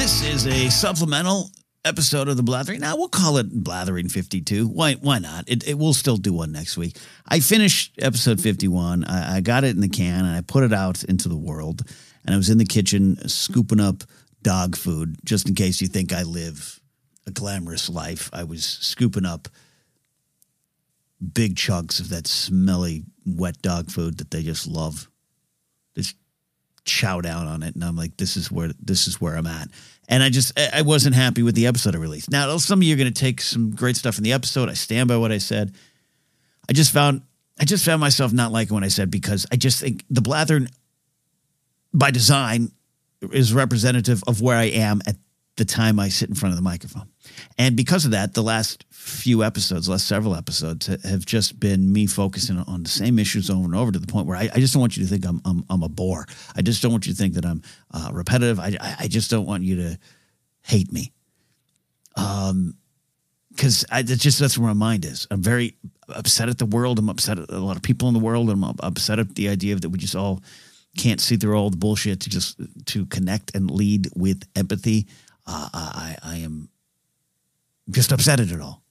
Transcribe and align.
This 0.00 0.22
is 0.22 0.46
a 0.46 0.70
supplemental 0.70 1.50
episode 1.84 2.28
of 2.28 2.38
the 2.38 2.42
Blathering. 2.42 2.80
Now 2.80 2.96
we'll 2.96 3.10
call 3.10 3.36
it 3.36 3.52
Blathering 3.52 4.08
52. 4.08 4.66
Why? 4.66 4.94
Why 4.94 5.18
not? 5.18 5.44
It, 5.46 5.68
it 5.68 5.76
we'll 5.76 5.92
still 5.92 6.16
do 6.16 6.32
one 6.32 6.52
next 6.52 6.78
week. 6.78 6.96
I 7.28 7.40
finished 7.40 7.98
episode 8.00 8.40
51. 8.40 9.04
I, 9.04 9.36
I 9.36 9.40
got 9.42 9.62
it 9.62 9.74
in 9.74 9.82
the 9.82 9.90
can 9.90 10.24
and 10.24 10.34
I 10.34 10.40
put 10.40 10.64
it 10.64 10.72
out 10.72 11.04
into 11.04 11.28
the 11.28 11.36
world. 11.36 11.82
And 12.24 12.34
I 12.34 12.38
was 12.38 12.48
in 12.48 12.56
the 12.56 12.64
kitchen 12.64 13.28
scooping 13.28 13.78
up 13.78 14.02
dog 14.40 14.74
food, 14.74 15.18
just 15.22 15.46
in 15.46 15.54
case 15.54 15.82
you 15.82 15.86
think 15.86 16.14
I 16.14 16.22
live 16.22 16.80
a 17.26 17.30
glamorous 17.30 17.90
life. 17.90 18.30
I 18.32 18.44
was 18.44 18.64
scooping 18.64 19.26
up 19.26 19.48
big 21.34 21.58
chunks 21.58 22.00
of 22.00 22.08
that 22.08 22.26
smelly 22.26 23.04
wet 23.26 23.60
dog 23.60 23.90
food 23.90 24.16
that 24.16 24.30
they 24.30 24.42
just 24.42 24.66
love. 24.66 25.09
Chow 26.84 27.20
down 27.20 27.46
on 27.46 27.62
it, 27.62 27.74
and 27.74 27.84
I'm 27.84 27.96
like, 27.96 28.16
this 28.16 28.36
is 28.36 28.50
where 28.50 28.70
this 28.80 29.06
is 29.06 29.20
where 29.20 29.36
I'm 29.36 29.46
at. 29.46 29.68
And 30.08 30.22
I 30.22 30.30
just 30.30 30.58
I 30.58 30.82
wasn't 30.82 31.14
happy 31.14 31.42
with 31.42 31.54
the 31.54 31.66
episode 31.66 31.94
I 31.94 31.98
released. 31.98 32.30
Now, 32.30 32.56
some 32.56 32.80
of 32.80 32.82
you 32.82 32.94
are 32.94 32.98
going 32.98 33.12
to 33.12 33.20
take 33.20 33.40
some 33.40 33.70
great 33.70 33.96
stuff 33.96 34.16
from 34.16 34.24
the 34.24 34.32
episode. 34.32 34.68
I 34.68 34.74
stand 34.74 35.08
by 35.08 35.16
what 35.16 35.30
I 35.30 35.38
said. 35.38 35.74
I 36.68 36.72
just 36.72 36.92
found 36.92 37.22
I 37.60 37.64
just 37.64 37.84
found 37.84 38.00
myself 38.00 38.32
not 38.32 38.52
liking 38.52 38.74
what 38.74 38.84
I 38.84 38.88
said 38.88 39.10
because 39.10 39.46
I 39.52 39.56
just 39.56 39.80
think 39.80 40.04
the 40.08 40.22
blathering 40.22 40.68
by 41.92 42.10
design 42.10 42.72
is 43.32 43.52
representative 43.52 44.22
of 44.26 44.40
where 44.40 44.56
I 44.56 44.64
am 44.64 45.02
at 45.06 45.16
the 45.60 45.64
time 45.66 46.00
I 46.00 46.08
sit 46.08 46.30
in 46.30 46.34
front 46.34 46.54
of 46.54 46.56
the 46.56 46.62
microphone. 46.62 47.06
And 47.58 47.76
because 47.76 48.06
of 48.06 48.12
that, 48.12 48.32
the 48.32 48.42
last 48.42 48.86
few 48.88 49.44
episodes, 49.44 49.90
last 49.90 50.08
several 50.08 50.34
episodes, 50.34 50.86
have 50.86 51.26
just 51.26 51.60
been 51.60 51.92
me 51.92 52.06
focusing 52.06 52.56
on 52.56 52.82
the 52.82 52.88
same 52.88 53.18
issues 53.18 53.50
over 53.50 53.66
and 53.66 53.74
over 53.74 53.92
to 53.92 53.98
the 53.98 54.06
point 54.06 54.26
where 54.26 54.38
I, 54.38 54.48
I 54.54 54.58
just 54.58 54.72
don't 54.72 54.80
want 54.80 54.96
you 54.96 55.02
to 55.02 55.10
think 55.10 55.26
I'm, 55.26 55.42
I'm, 55.44 55.62
I'm, 55.68 55.82
a 55.82 55.88
bore. 55.90 56.24
I 56.56 56.62
just 56.62 56.80
don't 56.82 56.92
want 56.92 57.06
you 57.06 57.12
to 57.12 57.18
think 57.18 57.34
that 57.34 57.44
I'm 57.44 57.60
uh, 57.92 58.08
repetitive. 58.10 58.58
I, 58.58 58.74
I 59.00 59.06
just 59.06 59.30
don't 59.30 59.44
want 59.44 59.62
you 59.62 59.76
to 59.76 59.98
hate 60.62 60.90
me. 60.90 61.12
Um, 62.16 62.78
because 63.50 63.84
I 63.90 64.02
just 64.02 64.38
that's 64.38 64.56
where 64.56 64.68
my 64.68 64.72
mind 64.72 65.04
is. 65.04 65.26
I'm 65.30 65.42
very 65.42 65.76
upset 66.08 66.48
at 66.48 66.56
the 66.56 66.64
world. 66.64 66.98
I'm 66.98 67.10
upset 67.10 67.38
at 67.38 67.50
a 67.50 67.58
lot 67.58 67.76
of 67.76 67.82
people 67.82 68.08
in 68.08 68.14
the 68.14 68.20
world. 68.20 68.48
I'm 68.48 68.64
upset 68.64 69.18
at 69.18 69.34
the 69.34 69.50
idea 69.50 69.76
that 69.76 69.90
we 69.90 69.98
just 69.98 70.16
all 70.16 70.40
can't 70.96 71.20
see 71.20 71.36
through 71.36 71.54
all 71.54 71.68
the 71.68 71.76
bullshit 71.76 72.20
to 72.20 72.30
just 72.30 72.58
to 72.86 73.04
connect 73.06 73.54
and 73.54 73.70
lead 73.70 74.08
with 74.16 74.48
empathy. 74.56 75.06
Uh, 75.50 75.68
I 75.72 76.16
I 76.22 76.36
am 76.38 76.68
just 77.90 78.12
upset 78.12 78.40
at 78.40 78.50
it 78.50 78.60
all. 78.60 78.82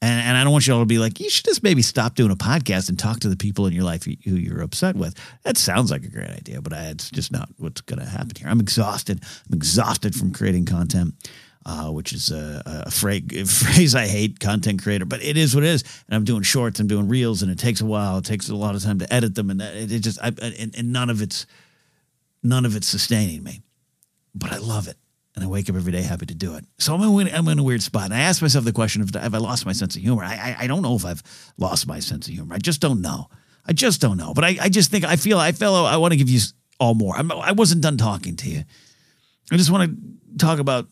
And, 0.00 0.20
and 0.20 0.36
I 0.36 0.42
don't 0.42 0.52
want 0.52 0.66
you 0.66 0.74
all 0.74 0.80
to 0.80 0.86
be 0.86 0.98
like, 0.98 1.20
you 1.20 1.30
should 1.30 1.44
just 1.44 1.62
maybe 1.62 1.80
stop 1.80 2.16
doing 2.16 2.32
a 2.32 2.36
podcast 2.36 2.88
and 2.88 2.98
talk 2.98 3.20
to 3.20 3.28
the 3.28 3.36
people 3.36 3.66
in 3.66 3.72
your 3.72 3.84
life 3.84 4.02
who 4.02 4.34
you're 4.34 4.60
upset 4.60 4.96
with. 4.96 5.14
That 5.44 5.56
sounds 5.56 5.92
like 5.92 6.02
a 6.02 6.08
great 6.08 6.30
idea, 6.30 6.60
but 6.60 6.72
I, 6.72 6.86
it's 6.86 7.08
just 7.08 7.30
not 7.30 7.48
what's 7.58 7.80
going 7.82 8.00
to 8.00 8.04
happen 8.04 8.32
here. 8.36 8.48
I'm 8.48 8.58
exhausted. 8.58 9.22
I'm 9.48 9.54
exhausted 9.54 10.16
from 10.16 10.32
creating 10.32 10.64
content, 10.64 11.14
uh, 11.64 11.88
which 11.90 12.12
is 12.12 12.32
a, 12.32 12.62
a, 12.66 12.90
phrase, 12.90 13.22
a, 13.32 13.44
phrase, 13.44 13.94
I 13.94 14.08
hate, 14.08 14.40
content 14.40 14.82
creator, 14.82 15.04
but 15.04 15.22
it 15.22 15.36
is 15.36 15.54
what 15.54 15.62
it 15.62 15.68
is. 15.68 15.84
And 16.08 16.16
I'm 16.16 16.24
doing 16.24 16.42
shorts, 16.42 16.80
I'm 16.80 16.88
doing 16.88 17.06
reels, 17.06 17.42
and 17.42 17.52
it 17.52 17.60
takes 17.60 17.80
a 17.80 17.86
while. 17.86 18.18
It 18.18 18.24
takes 18.24 18.48
a 18.48 18.56
lot 18.56 18.74
of 18.74 18.82
time 18.82 18.98
to 18.98 19.14
edit 19.14 19.36
them, 19.36 19.50
and 19.50 19.62
it, 19.62 19.92
it 19.92 20.00
just, 20.00 20.20
I, 20.20 20.32
and, 20.42 20.74
and 20.76 20.92
none 20.92 21.10
of 21.10 21.22
it's, 21.22 21.46
none 22.42 22.64
of 22.64 22.74
it's 22.74 22.88
sustaining 22.88 23.44
me. 23.44 23.62
But 24.34 24.50
I 24.50 24.56
love 24.56 24.88
it 24.88 24.96
and 25.34 25.44
I 25.44 25.46
wake 25.46 25.70
up 25.70 25.76
every 25.76 25.92
day 25.92 26.02
happy 26.02 26.26
to 26.26 26.34
do 26.34 26.54
it. 26.56 26.64
So 26.78 26.94
I'm 26.94 27.02
in, 27.20 27.34
I'm 27.34 27.48
in 27.48 27.58
a 27.58 27.62
weird 27.62 27.82
spot. 27.82 28.04
And 28.04 28.14
I 28.14 28.20
ask 28.20 28.42
myself 28.42 28.64
the 28.64 28.72
question 28.72 29.02
of 29.02 29.14
have 29.14 29.34
I 29.34 29.38
lost 29.38 29.64
my 29.64 29.72
sense 29.72 29.96
of 29.96 30.02
humor? 30.02 30.24
I, 30.24 30.34
I, 30.34 30.56
I 30.64 30.66
don't 30.66 30.82
know 30.82 30.94
if 30.94 31.04
I've 31.04 31.22
lost 31.56 31.86
my 31.86 32.00
sense 32.00 32.28
of 32.28 32.34
humor. 32.34 32.54
I 32.54 32.58
just 32.58 32.80
don't 32.80 33.00
know. 33.00 33.28
I 33.66 33.72
just 33.72 34.00
don't 34.00 34.18
know. 34.18 34.34
But 34.34 34.44
I, 34.44 34.56
I 34.62 34.68
just 34.68 34.90
think 34.90 35.04
I 35.04 35.16
feel 35.16 35.38
I 35.38 35.52
feel 35.52 35.74
I 35.74 35.96
want 35.96 36.12
to 36.12 36.18
give 36.18 36.28
you 36.28 36.40
all 36.78 36.94
more. 36.94 37.16
I'm, 37.16 37.32
I 37.32 37.52
wasn't 37.52 37.82
done 37.82 37.96
talking 37.96 38.36
to 38.36 38.48
you. 38.48 38.64
I 39.50 39.56
just 39.56 39.70
want 39.70 39.90
to 39.90 40.38
talk 40.38 40.58
about 40.58 40.86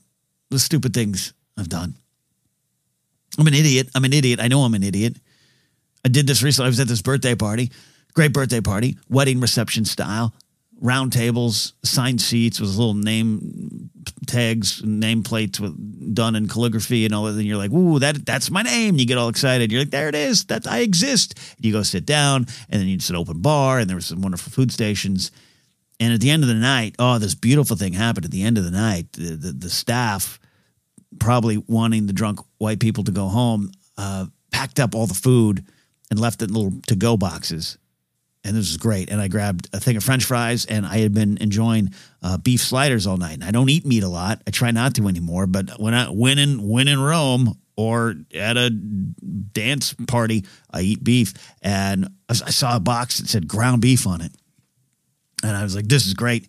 the 0.51 0.59
stupid 0.59 0.95
things 0.95 1.35
I've 1.59 1.69
done. 1.69 1.97
I'm 3.39 3.47
an 3.47 3.55
idiot. 3.55 3.89
I'm 3.95 4.05
an 4.05 4.13
idiot. 4.13 4.41
I 4.41 4.49
know 4.49 4.61
I'm 4.61 4.75
an 4.75 4.83
idiot. 4.83 5.17
I 6.05 6.09
did 6.09 6.27
this 6.27 6.43
recently. 6.43 6.67
I 6.67 6.71
was 6.71 6.81
at 6.81 6.89
this 6.89 7.03
birthday 7.03 7.35
party, 7.35 7.71
great 8.15 8.33
birthday 8.33 8.61
party, 8.61 8.99
wedding 9.09 9.41
reception 9.41 9.85
style 9.85 10.35
round 10.81 11.13
tables, 11.13 11.75
signed 11.85 12.21
seats 12.21 12.59
with 12.59 12.71
little 12.71 12.95
name 12.95 13.91
tags, 14.27 14.83
name 14.85 15.23
plates 15.23 15.61
with 15.61 16.15
done 16.15 16.35
in 16.35 16.49
calligraphy 16.49 17.05
and 17.05 17.15
all 17.15 17.25
that. 17.25 17.37
And 17.37 17.45
you're 17.45 17.59
like, 17.59 17.73
"Ooh, 17.73 17.99
that 17.99 18.25
that's 18.25 18.51
my 18.51 18.63
name!" 18.63 18.97
You 18.97 19.07
get 19.07 19.19
all 19.19 19.29
excited. 19.29 19.71
You're 19.71 19.83
like, 19.83 19.91
"There 19.91 20.09
it 20.09 20.15
is! 20.15 20.45
That 20.47 20.67
I 20.67 20.79
exist." 20.79 21.39
You 21.59 21.73
go 21.73 21.83
sit 21.83 22.07
down, 22.07 22.47
and 22.69 22.81
then 22.81 22.89
it's 22.89 23.11
an 23.11 23.17
open 23.17 23.41
bar, 23.41 23.79
and 23.79 23.89
there 23.89 23.97
was 23.97 24.07
some 24.07 24.23
wonderful 24.23 24.51
food 24.51 24.73
stations. 24.73 25.31
And 26.01 26.15
at 26.15 26.21
the 26.21 26.31
end 26.31 26.43
of 26.43 26.49
the 26.49 26.55
night, 26.55 26.97
oh, 26.99 27.19
this 27.19 27.35
beautiful 27.35 27.77
thing 27.77 27.93
happened. 27.93 28.25
At 28.25 28.31
the 28.31 28.43
end 28.43 28.57
of 28.57 28.65
the 28.65 28.71
night, 28.71 29.13
the 29.13 29.37
the, 29.37 29.53
the 29.53 29.71
staff, 29.71 30.41
probably 31.19 31.59
wanting 31.59 32.07
the 32.07 32.15
drunk 32.15 32.41
white 32.59 32.81
people 32.81 33.05
to 33.05 33.13
go 33.13 33.29
home, 33.29 33.71
uh, 33.99 34.27
packed 34.51 34.81
up 34.81 34.95
all 34.95 35.07
the 35.07 35.15
food 35.15 35.65
and 36.11 36.19
left 36.19 36.43
it 36.43 36.49
in 36.49 36.55
little 36.55 36.81
to 36.87 36.97
go 36.97 37.17
boxes 37.17 37.77
and 38.45 38.57
this 38.57 38.69
was 38.69 38.77
great. 38.79 39.11
And 39.11 39.21
I 39.21 39.29
grabbed 39.29 39.69
a 39.73 39.81
thing 39.81 39.97
of 39.97 40.05
French 40.05 40.25
fries, 40.25 40.65
and 40.65 40.87
I 40.87 40.99
had 40.99 41.13
been 41.13 41.37
enjoying 41.39 41.93
uh, 42.23 42.39
beef 42.39 42.61
sliders 42.61 43.07
all 43.07 43.17
night. 43.17 43.35
And 43.35 43.45
I 43.45 43.51
don't 43.51 43.69
eat 43.69 43.85
meat 43.85 44.03
a 44.03 44.09
lot. 44.09 44.43
I 44.47 44.51
try 44.51 44.71
not 44.71 44.95
to 44.95 45.09
anymore. 45.09 45.47
But 45.47 45.79
when 45.79 45.95
I 45.95 46.07
when 46.07 46.39
in 46.39 46.67
when 46.67 46.89
in 46.89 47.01
Rome 47.01 47.59
or 47.77 48.15
at 48.35 48.57
a 48.57 48.71
dance 48.71 49.95
party, 50.07 50.45
I 50.71 50.81
eat 50.83 51.05
beef. 51.05 51.35
And 51.63 52.09
I 52.29 52.35
saw 52.35 52.77
a 52.77 52.81
box 52.81 53.19
that 53.19 53.29
said 53.29 53.47
ground 53.47 53.83
beef 53.83 54.07
on 54.07 54.21
it, 54.23 54.33
and 55.43 55.57
I 55.57 55.63
was 55.63 55.77
like, 55.77 55.87
"This 55.87 56.07
is 56.07 56.15
great." 56.15 56.49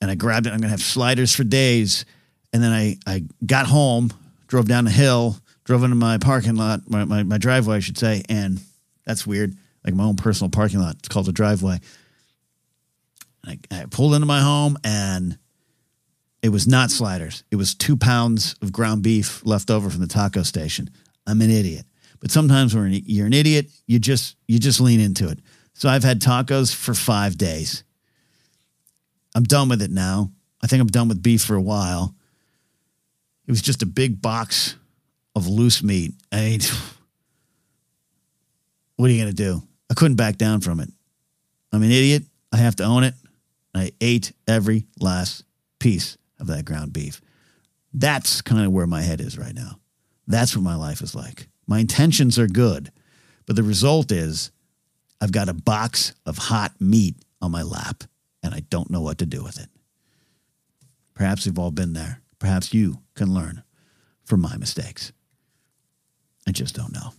And 0.00 0.10
I 0.10 0.14
grabbed 0.14 0.46
it. 0.46 0.52
I'm 0.52 0.58
gonna 0.58 0.70
have 0.70 0.82
sliders 0.82 1.34
for 1.34 1.44
days. 1.44 2.04
And 2.52 2.62
then 2.62 2.72
I 2.72 2.98
I 3.06 3.24
got 3.44 3.66
home, 3.66 4.12
drove 4.46 4.68
down 4.68 4.84
the 4.84 4.90
hill, 4.90 5.36
drove 5.64 5.82
into 5.82 5.96
my 5.96 6.18
parking 6.18 6.54
lot, 6.54 6.88
my, 6.88 7.04
my, 7.04 7.22
my 7.22 7.38
driveway, 7.38 7.76
I 7.76 7.80
should 7.80 7.98
say, 7.98 8.22
and 8.28 8.60
that's 9.04 9.26
weird 9.26 9.56
like 9.84 9.94
my 9.94 10.04
own 10.04 10.16
personal 10.16 10.50
parking 10.50 10.80
lot. 10.80 10.96
It's 10.96 11.08
called 11.08 11.28
a 11.28 11.32
driveway. 11.32 11.80
I, 13.44 13.58
I 13.70 13.86
pulled 13.90 14.14
into 14.14 14.26
my 14.26 14.40
home 14.40 14.78
and 14.84 15.38
it 16.42 16.50
was 16.50 16.66
not 16.66 16.90
sliders. 16.90 17.44
It 17.50 17.56
was 17.56 17.74
two 17.74 17.96
pounds 17.96 18.54
of 18.62 18.72
ground 18.72 19.02
beef 19.02 19.44
left 19.44 19.70
over 19.70 19.90
from 19.90 20.00
the 20.00 20.06
taco 20.06 20.42
station. 20.42 20.90
I'm 21.26 21.40
an 21.40 21.50
idiot. 21.50 21.86
But 22.20 22.30
sometimes 22.30 22.74
when 22.74 22.92
you're 22.92 23.26
an 23.26 23.32
idiot, 23.32 23.66
you 23.86 23.98
just 23.98 24.36
you 24.46 24.58
just 24.58 24.80
lean 24.80 25.00
into 25.00 25.28
it. 25.28 25.40
So 25.74 25.88
I've 25.88 26.04
had 26.04 26.20
tacos 26.20 26.74
for 26.74 26.94
five 26.94 27.36
days. 27.36 27.82
I'm 29.34 29.44
done 29.44 29.68
with 29.68 29.82
it 29.82 29.90
now. 29.90 30.30
I 30.62 30.66
think 30.66 30.80
I'm 30.80 30.88
done 30.88 31.08
with 31.08 31.22
beef 31.22 31.42
for 31.42 31.56
a 31.56 31.62
while. 31.62 32.14
It 33.46 33.50
was 33.50 33.62
just 33.62 33.82
a 33.82 33.86
big 33.86 34.22
box 34.22 34.76
of 35.34 35.48
loose 35.48 35.82
meat. 35.82 36.12
I 36.30 36.40
mean, 36.40 36.60
what 38.96 39.10
are 39.10 39.12
you 39.12 39.20
going 39.20 39.34
to 39.34 39.42
do? 39.42 39.62
I 39.92 39.94
couldn't 39.94 40.16
back 40.16 40.38
down 40.38 40.62
from 40.62 40.80
it. 40.80 40.88
I'm 41.70 41.82
an 41.82 41.90
idiot. 41.90 42.22
I 42.50 42.56
have 42.56 42.76
to 42.76 42.84
own 42.84 43.04
it. 43.04 43.12
I 43.74 43.92
ate 44.00 44.32
every 44.48 44.86
last 44.98 45.44
piece 45.80 46.16
of 46.40 46.46
that 46.46 46.64
ground 46.64 46.94
beef. 46.94 47.20
That's 47.92 48.40
kind 48.40 48.64
of 48.64 48.72
where 48.72 48.86
my 48.86 49.02
head 49.02 49.20
is 49.20 49.36
right 49.36 49.54
now. 49.54 49.80
That's 50.26 50.56
what 50.56 50.62
my 50.62 50.76
life 50.76 51.02
is 51.02 51.14
like. 51.14 51.46
My 51.66 51.78
intentions 51.78 52.38
are 52.38 52.46
good, 52.46 52.90
but 53.44 53.54
the 53.54 53.62
result 53.62 54.12
is 54.12 54.50
I've 55.20 55.30
got 55.30 55.50
a 55.50 55.54
box 55.54 56.14
of 56.24 56.38
hot 56.38 56.72
meat 56.80 57.16
on 57.42 57.50
my 57.50 57.62
lap 57.62 58.04
and 58.42 58.54
I 58.54 58.60
don't 58.60 58.90
know 58.90 59.02
what 59.02 59.18
to 59.18 59.26
do 59.26 59.44
with 59.44 59.60
it. 59.60 59.68
Perhaps 61.12 61.44
we've 61.44 61.58
all 61.58 61.70
been 61.70 61.92
there. 61.92 62.22
Perhaps 62.38 62.72
you 62.72 63.02
can 63.14 63.34
learn 63.34 63.62
from 64.24 64.40
my 64.40 64.56
mistakes. 64.56 65.12
I 66.48 66.52
just 66.52 66.74
don't 66.74 66.94
know. 66.94 67.12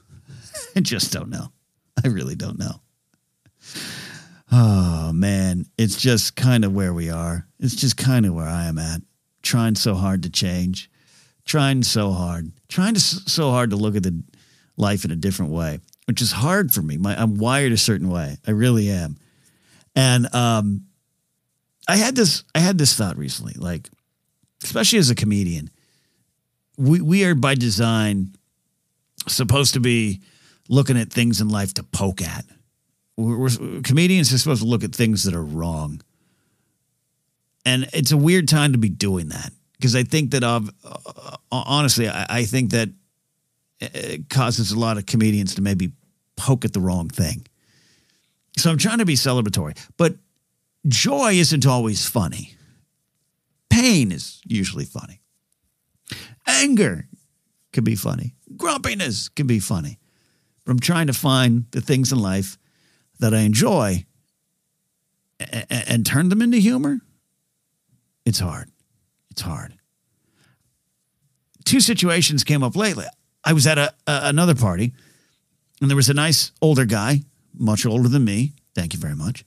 I 0.74 0.80
just 0.80 1.12
don't 1.12 1.28
know. 1.28 1.52
I 2.04 2.08
really 2.08 2.34
don't 2.34 2.58
know. 2.58 2.80
Oh 4.50 5.12
man, 5.12 5.66
it's 5.76 5.96
just 5.96 6.36
kind 6.36 6.64
of 6.64 6.72
where 6.72 6.94
we 6.94 7.10
are. 7.10 7.46
It's 7.58 7.74
just 7.74 7.96
kind 7.96 8.24
of 8.24 8.34
where 8.34 8.46
I 8.46 8.66
am 8.66 8.78
at. 8.78 9.02
Trying 9.42 9.74
so 9.74 9.94
hard 9.94 10.22
to 10.24 10.30
change, 10.30 10.90
trying 11.44 11.82
so 11.82 12.12
hard, 12.12 12.50
trying 12.68 12.94
to 12.94 13.00
so 13.00 13.50
hard 13.50 13.70
to 13.70 13.76
look 13.76 13.96
at 13.96 14.02
the 14.02 14.22
life 14.76 15.04
in 15.04 15.10
a 15.10 15.16
different 15.16 15.52
way, 15.52 15.80
which 16.06 16.20
is 16.22 16.32
hard 16.32 16.72
for 16.72 16.82
me. 16.82 16.96
My, 16.96 17.20
I'm 17.20 17.36
wired 17.36 17.72
a 17.72 17.78
certain 17.78 18.08
way. 18.08 18.36
I 18.46 18.50
really 18.50 18.90
am. 18.90 19.16
And 19.94 20.32
um, 20.34 20.86
I 21.88 21.96
had 21.96 22.16
this 22.16 22.44
I 22.54 22.60
had 22.60 22.78
this 22.78 22.94
thought 22.94 23.16
recently, 23.16 23.54
like 23.56 23.88
especially 24.64 24.98
as 24.98 25.10
a 25.10 25.14
comedian, 25.14 25.70
we 26.76 27.00
we 27.00 27.24
are 27.24 27.34
by 27.34 27.54
design 27.54 28.34
supposed 29.26 29.74
to 29.74 29.80
be 29.80 30.20
looking 30.68 30.98
at 30.98 31.12
things 31.12 31.40
in 31.40 31.48
life 31.48 31.74
to 31.74 31.82
poke 31.82 32.22
at. 32.22 32.44
We're, 33.16 33.36
we're, 33.36 33.80
comedians 33.82 34.32
are 34.32 34.38
supposed 34.38 34.62
to 34.62 34.68
look 34.68 34.84
at 34.84 34.94
things 34.94 35.24
that 35.24 35.34
are 35.34 35.42
wrong, 35.42 36.00
and 37.64 37.88
it's 37.92 38.12
a 38.12 38.16
weird 38.16 38.48
time 38.48 38.72
to 38.72 38.78
be 38.78 38.88
doing 38.88 39.28
that 39.28 39.52
because 39.78 39.94
I 39.96 40.02
think 40.02 40.32
that 40.32 40.44
uh, 40.44 40.60
honestly, 41.50 42.08
I, 42.08 42.26
I 42.28 42.44
think 42.44 42.70
that 42.70 42.90
it 43.80 44.28
causes 44.28 44.72
a 44.72 44.78
lot 44.78 44.98
of 44.98 45.06
comedians 45.06 45.54
to 45.54 45.62
maybe 45.62 45.92
poke 46.36 46.64
at 46.64 46.72
the 46.72 46.80
wrong 46.80 47.08
thing. 47.08 47.46
So 48.56 48.70
I'm 48.70 48.78
trying 48.78 48.98
to 48.98 49.04
be 49.04 49.14
celebratory, 49.14 49.78
but 49.96 50.16
joy 50.86 51.32
isn't 51.32 51.66
always 51.66 52.08
funny. 52.08 52.54
Pain 53.70 54.10
is 54.10 54.40
usually 54.44 54.84
funny. 54.84 55.20
Anger 56.46 57.06
can 57.72 57.84
be 57.84 57.94
funny. 57.94 58.34
Grumpiness 58.56 59.28
can 59.28 59.46
be 59.46 59.60
funny. 59.60 59.98
I'm 60.70 60.80
trying 60.80 61.06
to 61.06 61.12
find 61.12 61.64
the 61.70 61.80
things 61.80 62.12
in 62.12 62.18
life 62.18 62.58
that 63.20 63.34
I 63.34 63.40
enjoy 63.40 64.04
and, 65.40 65.66
and 65.70 66.06
turn 66.06 66.28
them 66.28 66.42
into 66.42 66.58
humor. 66.58 67.00
It's 68.24 68.40
hard. 68.40 68.70
It's 69.30 69.42
hard. 69.42 69.74
Two 71.64 71.80
situations 71.80 72.44
came 72.44 72.62
up 72.62 72.76
lately. 72.76 73.06
I 73.44 73.52
was 73.52 73.66
at 73.66 73.78
a, 73.78 73.94
a, 74.06 74.20
another 74.24 74.54
party, 74.54 74.92
and 75.80 75.90
there 75.90 75.96
was 75.96 76.08
a 76.08 76.14
nice 76.14 76.52
older 76.60 76.84
guy, 76.84 77.22
much 77.54 77.86
older 77.86 78.08
than 78.08 78.24
me. 78.24 78.52
Thank 78.74 78.94
you 78.94 78.98
very 78.98 79.14
much. 79.14 79.44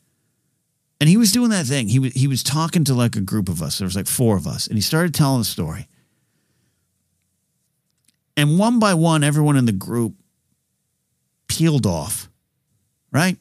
And 0.99 1.09
he 1.09 1.17
was 1.17 1.31
doing 1.31 1.49
that 1.49 1.65
thing. 1.65 1.87
He 1.89 1.99
was 1.99 2.13
he 2.13 2.27
was 2.27 2.43
talking 2.43 2.83
to 2.85 2.93
like 2.93 3.15
a 3.15 3.21
group 3.21 3.49
of 3.49 3.61
us. 3.61 3.79
There 3.79 3.85
was 3.85 3.95
like 3.95 4.07
four 4.07 4.37
of 4.37 4.45
us, 4.45 4.67
and 4.67 4.77
he 4.77 4.81
started 4.81 5.13
telling 5.13 5.41
a 5.41 5.45
story. 5.45 5.87
And 8.37 8.57
one 8.59 8.79
by 8.79 8.93
one, 8.93 9.23
everyone 9.23 9.57
in 9.57 9.65
the 9.65 9.71
group 9.71 10.13
peeled 11.51 11.85
off, 11.85 12.29
right? 13.11 13.37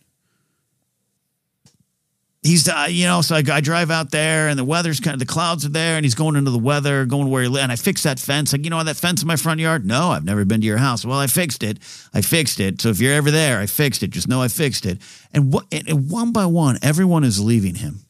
he's 2.43 2.69
uh, 2.69 2.87
you 2.89 3.07
know 3.07 3.21
so 3.21 3.37
I, 3.37 3.43
I, 3.53 3.61
drive 3.61 3.91
out 3.91 4.11
there 4.11 4.49
and 4.49 4.59
the 4.59 4.65
weather's 4.65 5.01
kind 5.01 5.15
of 5.15 5.21
the 5.21 5.27
clouds 5.27 5.67
are 5.67 5.71
there 5.71 5.97
and 5.97 6.05
he's 6.05 6.15
going 6.15 6.37
into 6.37 6.51
the 6.51 6.59
weather 6.59 7.05
going 7.05 7.29
where 7.29 7.43
he 7.43 7.49
lives 7.49 7.63
and 7.63 7.73
i 7.73 7.77
fix 7.77 8.03
that 8.05 8.19
fence. 8.19 8.53
Like 8.53 8.65
you 8.65 8.71
know 8.71 8.83
that 8.83 8.97
fence 8.97 9.23
in 9.23 9.29
my 9.29 9.37
front 9.37 9.61
yard? 9.61 9.85
No 9.85 10.11
i've 10.11 10.25
never 10.25 10.45
been 10.45 10.61
to 10.61 10.67
your 10.67 10.79
house. 10.79 11.05
Well 11.05 11.19
i 11.19 11.27
fixed 11.27 11.63
it. 11.63 11.79
I 12.15 12.23
fixed 12.23 12.61
it. 12.61 12.81
So 12.81 12.89
if 12.89 13.01
you're 13.01 13.15
ever 13.15 13.31
there 13.31 13.59
i 13.59 13.67
fixed 13.67 14.03
it. 14.03 14.11
Just 14.11 14.29
know 14.29 14.41
i 14.41 14.49
fixed 14.49 14.87
it. 14.87 15.01
And 15.33 15.53
what 15.53 15.67
and 15.73 16.11
one 16.11 16.33
by 16.33 16.47
one 16.47 16.79
everyone 16.83 17.25
is 17.25 17.41
leaving 17.41 17.75
him. 17.75 18.01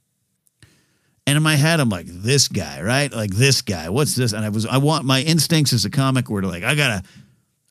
And 1.26 1.36
in 1.36 1.42
my 1.42 1.56
head 1.56 1.80
i'm 1.80 1.88
like 1.88 2.06
this 2.06 2.48
guy 2.48 2.82
right? 2.82 3.12
Like 3.12 3.32
this 3.32 3.62
guy 3.62 3.88
what's 3.88 4.14
this? 4.14 4.32
And 4.32 4.44
i 4.44 4.48
was 4.48 4.66
i 4.66 4.78
want 4.78 5.04
my 5.04 5.22
instincts 5.22 5.72
as 5.72 5.84
a 5.84 5.90
comic 5.90 6.30
were 6.30 6.42
to 6.42 6.48
like 6.48 6.62
i 6.62 6.74
gotta 6.74 7.02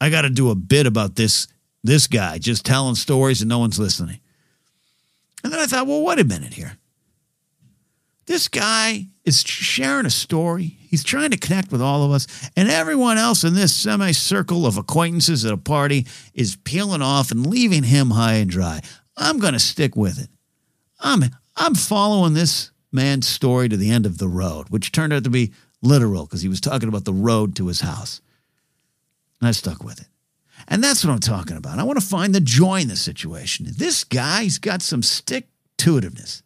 i 0.01 0.09
gotta 0.09 0.29
do 0.29 0.49
a 0.49 0.55
bit 0.55 0.87
about 0.87 1.15
this 1.15 1.47
this 1.83 2.07
guy 2.07 2.37
just 2.37 2.65
telling 2.65 2.95
stories 2.95 3.41
and 3.41 3.49
no 3.49 3.59
one's 3.59 3.79
listening 3.79 4.19
and 5.43 5.53
then 5.53 5.59
I 5.59 5.65
thought, 5.65 5.87
well, 5.87 6.03
wait 6.03 6.19
a 6.19 6.23
minute 6.23 6.53
here. 6.53 6.77
This 8.25 8.47
guy 8.47 9.07
is 9.25 9.41
sharing 9.41 10.05
a 10.05 10.11
story. 10.11 10.77
He's 10.81 11.03
trying 11.03 11.31
to 11.31 11.37
connect 11.37 11.71
with 11.71 11.81
all 11.81 12.03
of 12.03 12.11
us. 12.11 12.27
And 12.55 12.69
everyone 12.69 13.17
else 13.17 13.43
in 13.43 13.55
this 13.55 13.75
semicircle 13.75 14.67
of 14.67 14.77
acquaintances 14.77 15.45
at 15.45 15.53
a 15.53 15.57
party 15.57 16.05
is 16.33 16.57
peeling 16.57 17.01
off 17.01 17.31
and 17.31 17.47
leaving 17.47 17.83
him 17.83 18.11
high 18.11 18.33
and 18.33 18.49
dry. 18.49 18.81
I'm 19.17 19.39
going 19.39 19.53
to 19.53 19.59
stick 19.59 19.95
with 19.95 20.21
it. 20.21 20.29
I'm, 20.99 21.23
I'm 21.55 21.73
following 21.73 22.33
this 22.33 22.71
man's 22.91 23.27
story 23.27 23.69
to 23.69 23.77
the 23.77 23.89
end 23.89 24.05
of 24.05 24.17
the 24.17 24.27
road, 24.27 24.69
which 24.69 24.91
turned 24.91 25.13
out 25.13 25.23
to 25.23 25.29
be 25.29 25.53
literal 25.81 26.25
because 26.25 26.41
he 26.41 26.49
was 26.49 26.61
talking 26.61 26.89
about 26.89 27.05
the 27.05 27.13
road 27.13 27.55
to 27.55 27.67
his 27.67 27.81
house. 27.81 28.21
And 29.41 29.47
I 29.47 29.51
stuck 29.51 29.83
with 29.83 30.01
it. 30.01 30.07
And 30.69 30.83
that's 30.83 31.03
what 31.03 31.11
I'm 31.11 31.19
talking 31.19 31.57
about. 31.57 31.79
I 31.79 31.83
want 31.83 31.99
to 31.99 32.05
find 32.05 32.33
the 32.33 32.39
joy 32.39 32.81
in 32.81 32.87
the 32.87 32.95
situation. 32.95 33.65
This 33.67 34.03
guy's 34.03 34.59
got 34.59 34.83
some 34.83 35.01
stick 35.01 35.47
to 35.79 35.99
itiveness. 35.99 36.43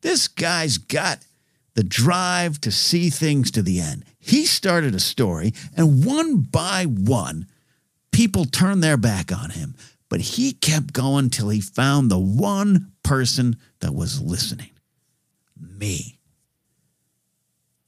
This 0.00 0.28
guy's 0.28 0.78
got 0.78 1.18
the 1.74 1.84
drive 1.84 2.60
to 2.62 2.72
see 2.72 3.10
things 3.10 3.50
to 3.50 3.62
the 3.62 3.80
end. 3.80 4.04
He 4.18 4.46
started 4.46 4.94
a 4.94 5.00
story, 5.00 5.52
and 5.76 6.04
one 6.04 6.40
by 6.40 6.84
one, 6.84 7.46
people 8.12 8.46
turned 8.46 8.82
their 8.82 8.96
back 8.96 9.30
on 9.30 9.50
him. 9.50 9.76
But 10.08 10.20
he 10.20 10.52
kept 10.52 10.94
going 10.94 11.28
till 11.28 11.50
he 11.50 11.60
found 11.60 12.10
the 12.10 12.18
one 12.18 12.92
person 13.02 13.56
that 13.80 13.94
was 13.94 14.22
listening 14.22 14.70
me. 15.60 16.18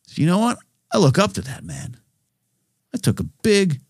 So, 0.07 0.21
you 0.21 0.27
know 0.27 0.39
what? 0.39 0.59
I 0.93 0.99
look 0.99 1.19
up 1.19 1.33
to 1.35 1.43
that 1.43 1.65
man. 1.65 1.97
I 2.95 2.99
took 2.99 3.21
a 3.21 3.25
big 3.43 3.81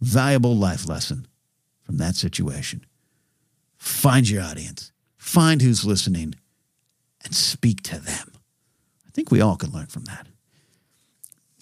valuable 0.00 0.56
life 0.56 0.88
lesson 0.88 1.26
from 1.82 1.98
that 1.98 2.16
situation. 2.16 2.84
Find 3.76 4.28
your 4.28 4.42
audience, 4.42 4.92
find 5.16 5.62
who's 5.62 5.84
listening, 5.84 6.34
and 7.24 7.34
speak 7.34 7.82
to 7.84 7.98
them. 7.98 8.32
I 9.06 9.10
think 9.12 9.30
we 9.30 9.40
all 9.40 9.56
can 9.56 9.70
learn 9.70 9.86
from 9.86 10.04
that. 10.04 10.26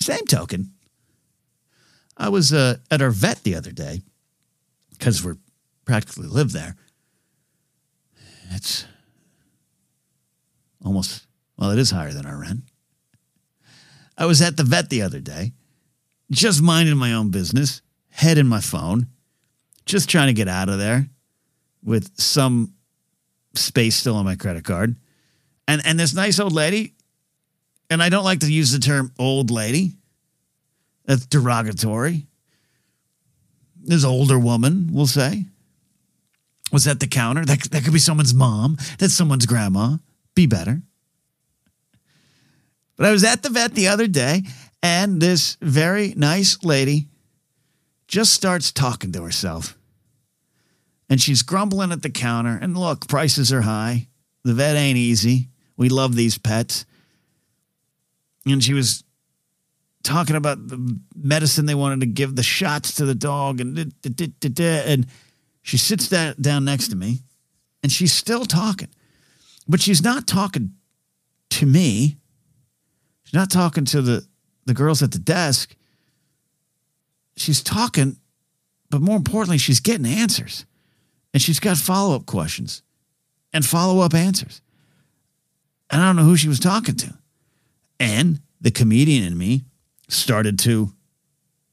Same 0.00 0.26
token, 0.26 0.72
I 2.18 2.28
was 2.28 2.52
uh, 2.52 2.78
at 2.90 3.00
our 3.00 3.10
vet 3.10 3.44
the 3.44 3.54
other 3.54 3.70
day 3.70 4.02
because 4.90 5.24
we 5.24 5.34
practically 5.84 6.26
live 6.26 6.52
there. 6.52 6.74
It's 8.50 8.86
almost, 10.84 11.26
well, 11.56 11.70
it 11.70 11.78
is 11.78 11.90
higher 11.90 12.12
than 12.12 12.26
our 12.26 12.38
rent. 12.40 12.62
I 14.16 14.26
was 14.26 14.42
at 14.42 14.56
the 14.56 14.64
vet 14.64 14.90
the 14.90 15.02
other 15.02 15.20
day, 15.20 15.52
just 16.30 16.60
minding 16.60 16.96
my 16.96 17.12
own 17.12 17.30
business, 17.30 17.82
head 18.18 18.36
in 18.36 18.48
my 18.48 18.60
phone, 18.60 19.06
just 19.86 20.08
trying 20.08 20.26
to 20.26 20.32
get 20.32 20.48
out 20.48 20.68
of 20.68 20.76
there 20.76 21.08
with 21.84 22.10
some 22.20 22.74
space 23.54 23.94
still 23.94 24.16
on 24.16 24.24
my 24.24 24.34
credit 24.34 24.64
card. 24.64 24.96
And 25.68 25.80
and 25.84 26.00
this 26.00 26.14
nice 26.14 26.40
old 26.40 26.52
lady, 26.52 26.94
and 27.88 28.02
I 28.02 28.08
don't 28.08 28.24
like 28.24 28.40
to 28.40 28.52
use 28.52 28.72
the 28.72 28.80
term 28.80 29.12
old 29.20 29.52
lady. 29.52 29.92
That's 31.04 31.26
derogatory. 31.26 32.26
This 33.80 34.04
older 34.04 34.38
woman, 34.38 34.88
we'll 34.92 35.06
say, 35.06 35.44
was 36.72 36.88
at 36.88 36.98
the 36.98 37.06
counter. 37.06 37.44
That, 37.44 37.70
that 37.70 37.84
could 37.84 37.92
be 37.92 38.00
someone's 38.00 38.34
mom. 38.34 38.78
That's 38.98 39.14
someone's 39.14 39.46
grandma. 39.46 39.96
Be 40.34 40.46
better. 40.46 40.82
But 42.96 43.06
I 43.06 43.12
was 43.12 43.22
at 43.22 43.42
the 43.44 43.48
vet 43.48 43.74
the 43.74 43.88
other 43.88 44.08
day, 44.08 44.42
and 44.82 45.20
this 45.20 45.56
very 45.62 46.14
nice 46.16 46.62
lady 46.64 47.06
just 48.08 48.32
starts 48.32 48.72
talking 48.72 49.12
to 49.12 49.22
herself. 49.22 49.78
And 51.10 51.20
she's 51.20 51.42
grumbling 51.42 51.92
at 51.92 52.02
the 52.02 52.10
counter. 52.10 52.58
And 52.60 52.76
look, 52.76 53.06
prices 53.06 53.52
are 53.52 53.60
high. 53.60 54.08
The 54.44 54.54
vet 54.54 54.76
ain't 54.76 54.98
easy. 54.98 55.48
We 55.76 55.88
love 55.88 56.16
these 56.16 56.38
pets. 56.38 56.84
And 58.46 58.64
she 58.64 58.74
was 58.74 59.04
talking 60.02 60.36
about 60.36 60.68
the 60.68 60.98
medicine 61.14 61.66
they 61.66 61.74
wanted 61.74 62.00
to 62.00 62.06
give, 62.06 62.34
the 62.34 62.42
shots 62.42 62.94
to 62.94 63.04
the 63.04 63.14
dog, 63.14 63.60
and 63.60 63.92
and 64.04 65.06
she 65.62 65.76
sits 65.76 66.08
that 66.08 66.40
down 66.40 66.64
next 66.64 66.88
to 66.88 66.96
me, 66.96 67.20
and 67.82 67.92
she's 67.92 68.12
still 68.12 68.46
talking, 68.46 68.88
but 69.68 69.80
she's 69.80 70.02
not 70.02 70.26
talking 70.26 70.72
to 71.50 71.66
me. 71.66 72.16
She's 73.24 73.34
not 73.34 73.50
talking 73.50 73.84
to 73.86 74.00
the 74.00 74.26
the 74.64 74.74
girls 74.74 75.02
at 75.02 75.12
the 75.12 75.18
desk 75.18 75.76
she's 77.38 77.62
talking, 77.62 78.16
but 78.90 79.00
more 79.00 79.16
importantly, 79.16 79.58
she's 79.58 79.80
getting 79.80 80.06
answers. 80.06 80.64
And 81.34 81.42
she's 81.42 81.60
got 81.60 81.76
follow 81.76 82.16
up 82.16 82.26
questions 82.26 82.82
and 83.52 83.64
follow 83.64 84.00
up 84.00 84.14
answers. 84.14 84.62
And 85.90 86.00
I 86.00 86.06
don't 86.06 86.16
know 86.16 86.22
who 86.22 86.36
she 86.36 86.48
was 86.48 86.60
talking 86.60 86.96
to. 86.96 87.14
And 88.00 88.40
the 88.60 88.70
comedian 88.70 89.24
in 89.24 89.36
me 89.36 89.64
started 90.08 90.58
to 90.60 90.92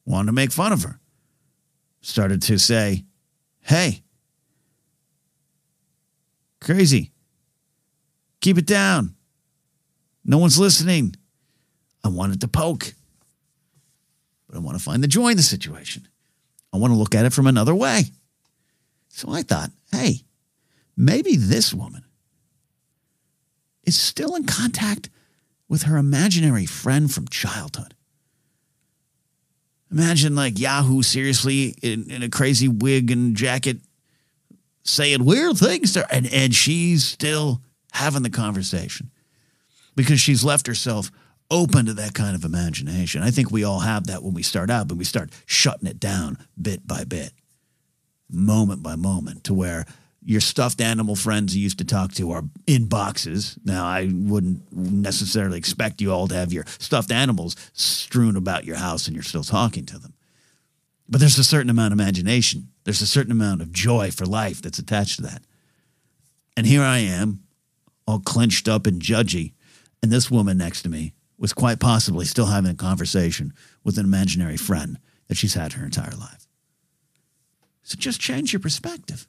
want 0.05 0.27
to 0.27 0.33
make 0.33 0.51
fun 0.51 0.71
of 0.71 0.83
her, 0.83 0.99
started 2.01 2.41
to 2.43 2.59
say, 2.59 3.05
Hey, 3.61 4.03
crazy, 6.61 7.11
keep 8.41 8.57
it 8.57 8.67
down. 8.67 9.15
No 10.23 10.37
one's 10.37 10.59
listening. 10.59 11.15
I 12.03 12.09
wanted 12.09 12.41
to 12.41 12.47
poke 12.47 12.93
but 14.55 14.61
I 14.61 14.63
want 14.63 14.77
to 14.77 14.83
find 14.83 15.03
the 15.03 15.07
joy 15.07 15.29
in 15.29 15.37
the 15.37 15.43
situation. 15.43 16.07
I 16.71 16.77
want 16.77 16.93
to 16.93 16.97
look 16.97 17.13
at 17.13 17.25
it 17.25 17.33
from 17.33 17.47
another 17.47 17.75
way. 17.75 18.05
So 19.09 19.29
I 19.29 19.41
thought, 19.41 19.71
hey, 19.91 20.21
maybe 20.95 21.35
this 21.35 21.73
woman 21.73 22.05
is 23.83 23.99
still 23.99 24.33
in 24.35 24.45
contact 24.45 25.09
with 25.67 25.83
her 25.83 25.97
imaginary 25.97 26.65
friend 26.65 27.13
from 27.13 27.27
childhood. 27.27 27.95
Imagine 29.91 30.35
like 30.35 30.57
Yahoo 30.57 31.01
seriously 31.01 31.75
in, 31.81 32.09
in 32.09 32.23
a 32.23 32.29
crazy 32.29 32.69
wig 32.69 33.11
and 33.11 33.35
jacket 33.35 33.79
saying 34.83 35.25
weird 35.25 35.57
things 35.57 35.93
to 35.93 36.01
her, 36.01 36.07
and, 36.09 36.31
and 36.31 36.55
she's 36.55 37.03
still 37.03 37.61
having 37.91 38.23
the 38.23 38.29
conversation 38.29 39.11
because 39.95 40.19
she's 40.19 40.45
left 40.45 40.67
herself 40.67 41.11
open 41.51 41.85
to 41.85 41.93
that 41.93 42.13
kind 42.13 42.35
of 42.35 42.43
imagination. 42.43 43.21
I 43.21 43.31
think 43.31 43.51
we 43.51 43.63
all 43.63 43.79
have 43.79 44.07
that 44.07 44.23
when 44.23 44.33
we 44.33 44.43
start 44.43 44.69
out, 44.69 44.87
but 44.87 44.97
we 44.97 45.05
start 45.05 45.29
shutting 45.45 45.87
it 45.87 45.99
down 45.99 46.37
bit 46.59 46.87
by 46.87 47.03
bit, 47.03 47.31
moment 48.29 48.81
by 48.81 48.95
moment, 48.95 49.43
to 49.45 49.53
where 49.53 49.85
your 50.23 50.41
stuffed 50.41 50.81
animal 50.81 51.15
friends 51.15 51.55
you 51.55 51.61
used 51.61 51.77
to 51.77 51.85
talk 51.85 52.11
to 52.13 52.31
are 52.31 52.43
in 52.65 52.87
boxes. 52.87 53.59
Now, 53.63 53.85
I 53.85 54.09
wouldn't 54.11 54.75
necessarily 54.75 55.59
expect 55.59 56.01
you 56.01 56.11
all 56.11 56.27
to 56.27 56.35
have 56.35 56.51
your 56.51 56.65
stuffed 56.79 57.11
animals 57.11 57.55
strewn 57.73 58.35
about 58.35 58.65
your 58.65 58.77
house 58.77 59.05
and 59.05 59.15
you're 59.15 59.23
still 59.23 59.43
talking 59.43 59.85
to 59.85 59.99
them. 59.99 60.15
But 61.07 61.19
there's 61.19 61.37
a 61.37 61.43
certain 61.43 61.69
amount 61.69 61.93
of 61.93 61.99
imagination, 61.99 62.69
there's 62.83 63.01
a 63.01 63.07
certain 63.07 63.31
amount 63.31 63.61
of 63.61 63.71
joy 63.71 64.09
for 64.09 64.25
life 64.25 64.63
that's 64.63 64.79
attached 64.79 65.17
to 65.17 65.21
that. 65.23 65.43
And 66.57 66.65
here 66.65 66.81
I 66.81 66.99
am, 66.99 67.43
all 68.07 68.19
clenched 68.19 68.67
up 68.67 68.87
and 68.87 68.99
judgy, 69.01 69.53
and 70.01 70.11
this 70.11 70.31
woman 70.31 70.57
next 70.57 70.81
to 70.83 70.89
me 70.89 71.13
was 71.37 71.53
quite 71.53 71.79
possibly 71.79 72.25
still 72.25 72.47
having 72.47 72.71
a 72.71 72.75
conversation 72.75 73.53
with 73.83 73.97
an 73.97 74.05
imaginary 74.05 74.57
friend 74.57 74.97
that 75.27 75.37
she's 75.37 75.53
had 75.53 75.73
her 75.73 75.85
entire 75.85 76.15
life. 76.15 76.47
So 77.83 77.97
just 77.97 78.19
change 78.19 78.53
your 78.53 78.59
perspective. 78.59 79.27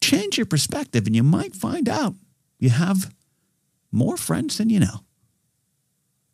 Change 0.00 0.38
your 0.38 0.46
perspective, 0.46 1.06
and 1.06 1.16
you 1.16 1.22
might 1.22 1.54
find 1.54 1.88
out 1.88 2.14
you 2.58 2.70
have 2.70 3.12
more 3.90 4.16
friends 4.16 4.58
than 4.58 4.70
you 4.70 4.80
know. 4.80 5.00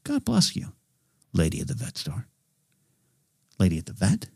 God 0.04 0.24
bless 0.24 0.54
you, 0.54 0.72
lady 1.32 1.60
at 1.60 1.68
the 1.68 1.74
vet 1.74 1.96
store. 1.96 2.26
Lady 3.58 3.78
at 3.78 3.86
the 3.86 3.92
vet. 3.92 4.26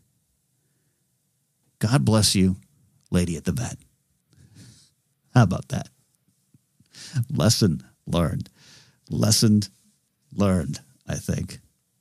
God 1.79 2.03
bless 2.03 2.35
you, 2.35 2.57
lady 3.11 3.37
at 3.37 3.45
the 3.45 3.51
vet. 3.51 3.77
How 5.33 5.43
about 5.43 5.67
that? 5.69 5.89
Lesson 7.29 7.83
learned. 8.07 8.49
Lesson 9.09 9.61
learned, 10.33 10.79
I 11.07 11.15
think. 11.15 11.59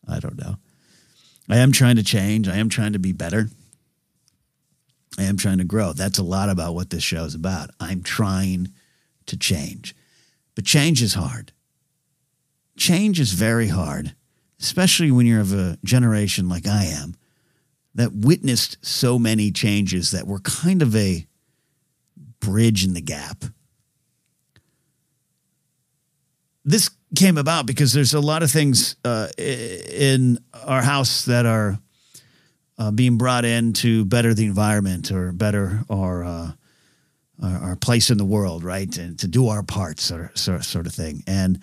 I 0.08 0.20
don't 0.20 0.38
know. 0.38 0.56
I 1.48 1.58
am 1.58 1.72
trying 1.72 1.96
to 1.96 2.02
change. 2.02 2.48
I 2.48 2.56
am 2.56 2.68
trying 2.68 2.92
to 2.92 2.98
be 2.98 3.12
better. 3.12 3.48
I 5.18 5.24
am 5.24 5.36
trying 5.36 5.58
to 5.58 5.64
grow. 5.64 5.92
That's 5.92 6.18
a 6.18 6.24
lot 6.24 6.48
about 6.48 6.74
what 6.74 6.90
this 6.90 7.02
show 7.02 7.24
is 7.24 7.34
about. 7.34 7.70
I'm 7.80 8.02
trying 8.02 8.72
to 9.26 9.36
change. 9.36 9.94
But 10.54 10.64
change 10.64 11.02
is 11.02 11.14
hard. 11.14 11.52
Change 12.76 13.20
is 13.20 13.32
very 13.32 13.68
hard, 13.68 14.14
especially 14.60 15.10
when 15.10 15.26
you're 15.26 15.40
of 15.40 15.52
a 15.52 15.78
generation 15.84 16.48
like 16.48 16.66
I 16.66 16.84
am 16.84 17.16
that 17.94 18.12
witnessed 18.12 18.76
so 18.82 19.18
many 19.18 19.50
changes 19.50 20.10
that 20.10 20.26
were 20.26 20.40
kind 20.40 20.82
of 20.82 20.94
a 20.94 21.26
bridge 22.40 22.84
in 22.84 22.92
the 22.92 23.00
gap. 23.00 23.44
This 26.66 26.90
came 27.14 27.38
about 27.38 27.64
because 27.64 27.92
there's 27.92 28.12
a 28.12 28.20
lot 28.20 28.42
of 28.42 28.50
things 28.50 28.96
uh, 29.04 29.28
in 29.38 30.38
our 30.64 30.82
house 30.82 31.24
that 31.26 31.46
are 31.46 31.78
uh, 32.76 32.90
being 32.90 33.16
brought 33.16 33.44
in 33.44 33.72
to 33.72 34.04
better 34.04 34.34
the 34.34 34.46
environment 34.46 35.12
or 35.12 35.30
better 35.30 35.84
our, 35.88 36.24
uh, 36.24 36.52
our, 37.42 37.58
our 37.58 37.76
place 37.76 38.10
in 38.10 38.18
the 38.18 38.24
world, 38.24 38.64
right? 38.64 38.96
And 38.98 39.16
to 39.20 39.28
do 39.28 39.48
our 39.48 39.62
part, 39.62 40.00
sort 40.00 40.32
of, 40.32 40.64
sort, 40.64 40.86
of 40.86 40.92
thing. 40.92 41.22
And 41.28 41.60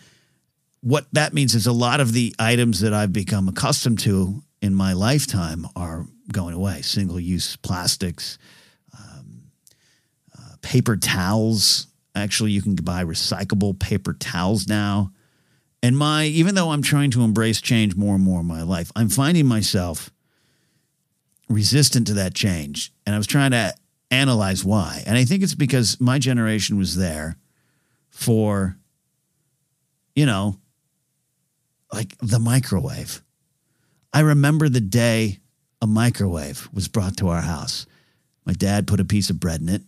what 0.79 1.05
that 1.11 1.33
means 1.33 1.53
is 1.53 1.67
a 1.67 1.73
lot 1.73 1.99
of 1.99 2.13
the 2.13 2.33
items 2.39 2.79
that 2.79 2.93
I've 2.93 3.13
become 3.13 3.47
accustomed 3.49 3.99
to 3.99 4.41
in 4.61 4.73
my 4.73 4.93
lifetime 4.93 5.67
are 5.75 6.05
going 6.31 6.55
away. 6.55 6.81
Single 6.81 7.19
use 7.19 7.57
plastics, 7.57 8.37
um, 8.97 9.43
uh, 10.33 10.55
paper 10.61 10.95
towels. 10.95 11.87
Actually, 12.15 12.51
you 12.51 12.61
can 12.61 12.75
buy 12.75 13.03
recyclable 13.03 13.79
paper 13.79 14.13
towels 14.13 14.67
now. 14.67 15.11
And 15.81 15.97
my, 15.97 16.25
even 16.25 16.55
though 16.55 16.71
I'm 16.71 16.81
trying 16.81 17.11
to 17.11 17.23
embrace 17.23 17.59
change 17.59 17.95
more 17.95 18.15
and 18.15 18.23
more 18.23 18.39
in 18.39 18.45
my 18.45 18.61
life, 18.61 18.91
I'm 18.95 19.09
finding 19.09 19.45
myself 19.45 20.11
resistant 21.49 22.07
to 22.07 22.13
that 22.15 22.33
change. 22.33 22.93
And 23.05 23.13
I 23.13 23.17
was 23.17 23.27
trying 23.27 23.51
to 23.51 23.73
analyze 24.11 24.63
why. 24.63 25.03
And 25.05 25.17
I 25.17 25.25
think 25.25 25.43
it's 25.43 25.55
because 25.55 25.99
my 25.99 26.19
generation 26.19 26.77
was 26.77 26.95
there 26.95 27.37
for, 28.09 28.77
you 30.15 30.25
know, 30.25 30.59
like 31.91 32.17
the 32.19 32.39
microwave. 32.39 33.21
I 34.13 34.21
remember 34.21 34.69
the 34.69 34.79
day 34.79 35.39
a 35.81 35.87
microwave 35.87 36.69
was 36.71 36.87
brought 36.87 37.17
to 37.17 37.29
our 37.29 37.41
house. 37.41 37.85
My 38.45 38.53
dad 38.53 38.87
put 38.87 38.99
a 38.99 39.05
piece 39.05 39.29
of 39.29 39.39
bread 39.39 39.61
in 39.61 39.69
it, 39.69 39.81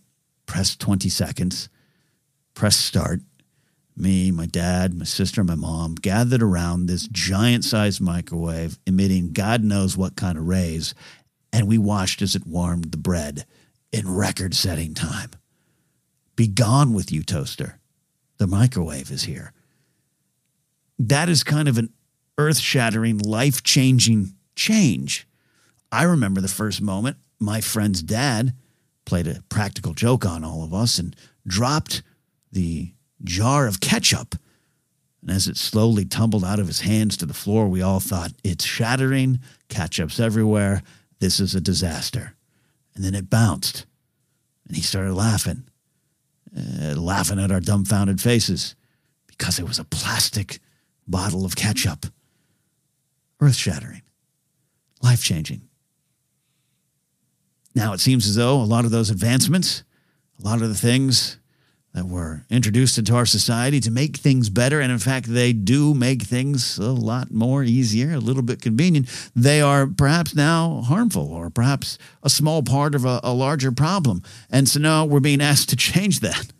pressed 0.46 0.80
20 0.80 1.08
seconds, 1.08 1.68
pressed 2.56 2.80
start. 2.80 3.20
Me, 3.96 4.32
my 4.32 4.46
dad, 4.46 4.94
my 4.94 5.04
sister, 5.04 5.44
my 5.44 5.54
mom 5.54 5.94
gathered 5.94 6.42
around 6.42 6.86
this 6.86 7.06
giant 7.06 7.64
sized 7.64 8.00
microwave, 8.00 8.78
emitting 8.86 9.32
God 9.32 9.62
knows 9.62 9.96
what 9.96 10.16
kind 10.16 10.36
of 10.36 10.48
rays, 10.48 10.94
and 11.52 11.68
we 11.68 11.78
watched 11.78 12.20
as 12.20 12.34
it 12.34 12.46
warmed 12.46 12.86
the 12.86 12.98
bread 12.98 13.46
in 13.92 14.12
record 14.12 14.54
setting 14.54 14.92
time. 14.92 15.30
Be 16.34 16.48
gone 16.48 16.92
with 16.92 17.12
you, 17.12 17.22
toaster. 17.22 17.78
The 18.38 18.46
microwave 18.46 19.10
is 19.10 19.24
here. 19.24 19.52
That 20.98 21.28
is 21.28 21.44
kind 21.44 21.68
of 21.68 21.78
an 21.78 21.90
earth 22.36 22.58
shattering, 22.58 23.18
life 23.18 23.62
changing 23.62 24.34
change. 24.54 25.26
I 25.92 26.02
remember 26.02 26.40
the 26.40 26.48
first 26.48 26.82
moment 26.82 27.16
my 27.38 27.60
friend's 27.60 28.02
dad 28.02 28.54
played 29.04 29.26
a 29.26 29.42
practical 29.48 29.94
joke 29.94 30.26
on 30.26 30.44
all 30.44 30.64
of 30.64 30.74
us 30.74 30.98
and 30.98 31.14
dropped 31.46 32.02
the 32.52 32.92
jar 33.24 33.66
of 33.66 33.80
ketchup. 33.80 34.36
And 35.22 35.30
as 35.30 35.48
it 35.48 35.56
slowly 35.56 36.04
tumbled 36.04 36.44
out 36.44 36.60
of 36.60 36.66
his 36.66 36.80
hands 36.80 37.16
to 37.16 37.26
the 37.26 37.34
floor, 37.34 37.68
we 37.68 37.82
all 37.82 38.00
thought, 38.00 38.32
it's 38.44 38.64
shattering, 38.64 39.40
ketchup's 39.68 40.20
everywhere, 40.20 40.82
this 41.18 41.40
is 41.40 41.54
a 41.54 41.60
disaster. 41.60 42.34
And 42.94 43.04
then 43.04 43.14
it 43.14 43.28
bounced, 43.28 43.86
and 44.66 44.76
he 44.76 44.82
started 44.82 45.14
laughing, 45.14 45.64
uh, 46.56 46.94
laughing 46.94 47.38
at 47.38 47.50
our 47.50 47.60
dumbfounded 47.60 48.20
faces 48.20 48.74
because 49.26 49.58
it 49.58 49.66
was 49.66 49.78
a 49.78 49.84
plastic 49.84 50.60
bottle 51.06 51.44
of 51.44 51.56
ketchup. 51.56 52.06
Earth 53.40 53.56
shattering, 53.56 54.02
life 55.02 55.22
changing. 55.22 55.62
Now 57.74 57.92
it 57.92 58.00
seems 58.00 58.26
as 58.26 58.36
though 58.36 58.56
a 58.56 58.64
lot 58.64 58.86
of 58.86 58.90
those 58.90 59.10
advancements, 59.10 59.84
a 60.42 60.46
lot 60.46 60.62
of 60.62 60.68
the 60.68 60.74
things 60.74 61.38
that 61.96 62.06
were 62.06 62.42
introduced 62.50 62.98
into 62.98 63.14
our 63.14 63.24
society 63.24 63.80
to 63.80 63.90
make 63.90 64.18
things 64.18 64.50
better, 64.50 64.80
and 64.80 64.92
in 64.92 64.98
fact, 64.98 65.32
they 65.32 65.54
do 65.54 65.94
make 65.94 66.22
things 66.22 66.76
a 66.76 66.92
lot 66.92 67.30
more 67.30 67.64
easier, 67.64 68.12
a 68.12 68.18
little 68.18 68.42
bit 68.42 68.60
convenient, 68.60 69.08
they 69.34 69.62
are 69.62 69.86
perhaps 69.86 70.34
now 70.34 70.82
harmful 70.82 71.32
or 71.32 71.48
perhaps 71.48 71.96
a 72.22 72.28
small 72.28 72.62
part 72.62 72.94
of 72.94 73.06
a, 73.06 73.18
a 73.24 73.32
larger 73.32 73.72
problem. 73.72 74.22
And 74.50 74.68
so 74.68 74.78
now 74.78 75.06
we're 75.06 75.20
being 75.20 75.40
asked 75.40 75.70
to 75.70 75.76
change 75.76 76.20
that. 76.20 76.52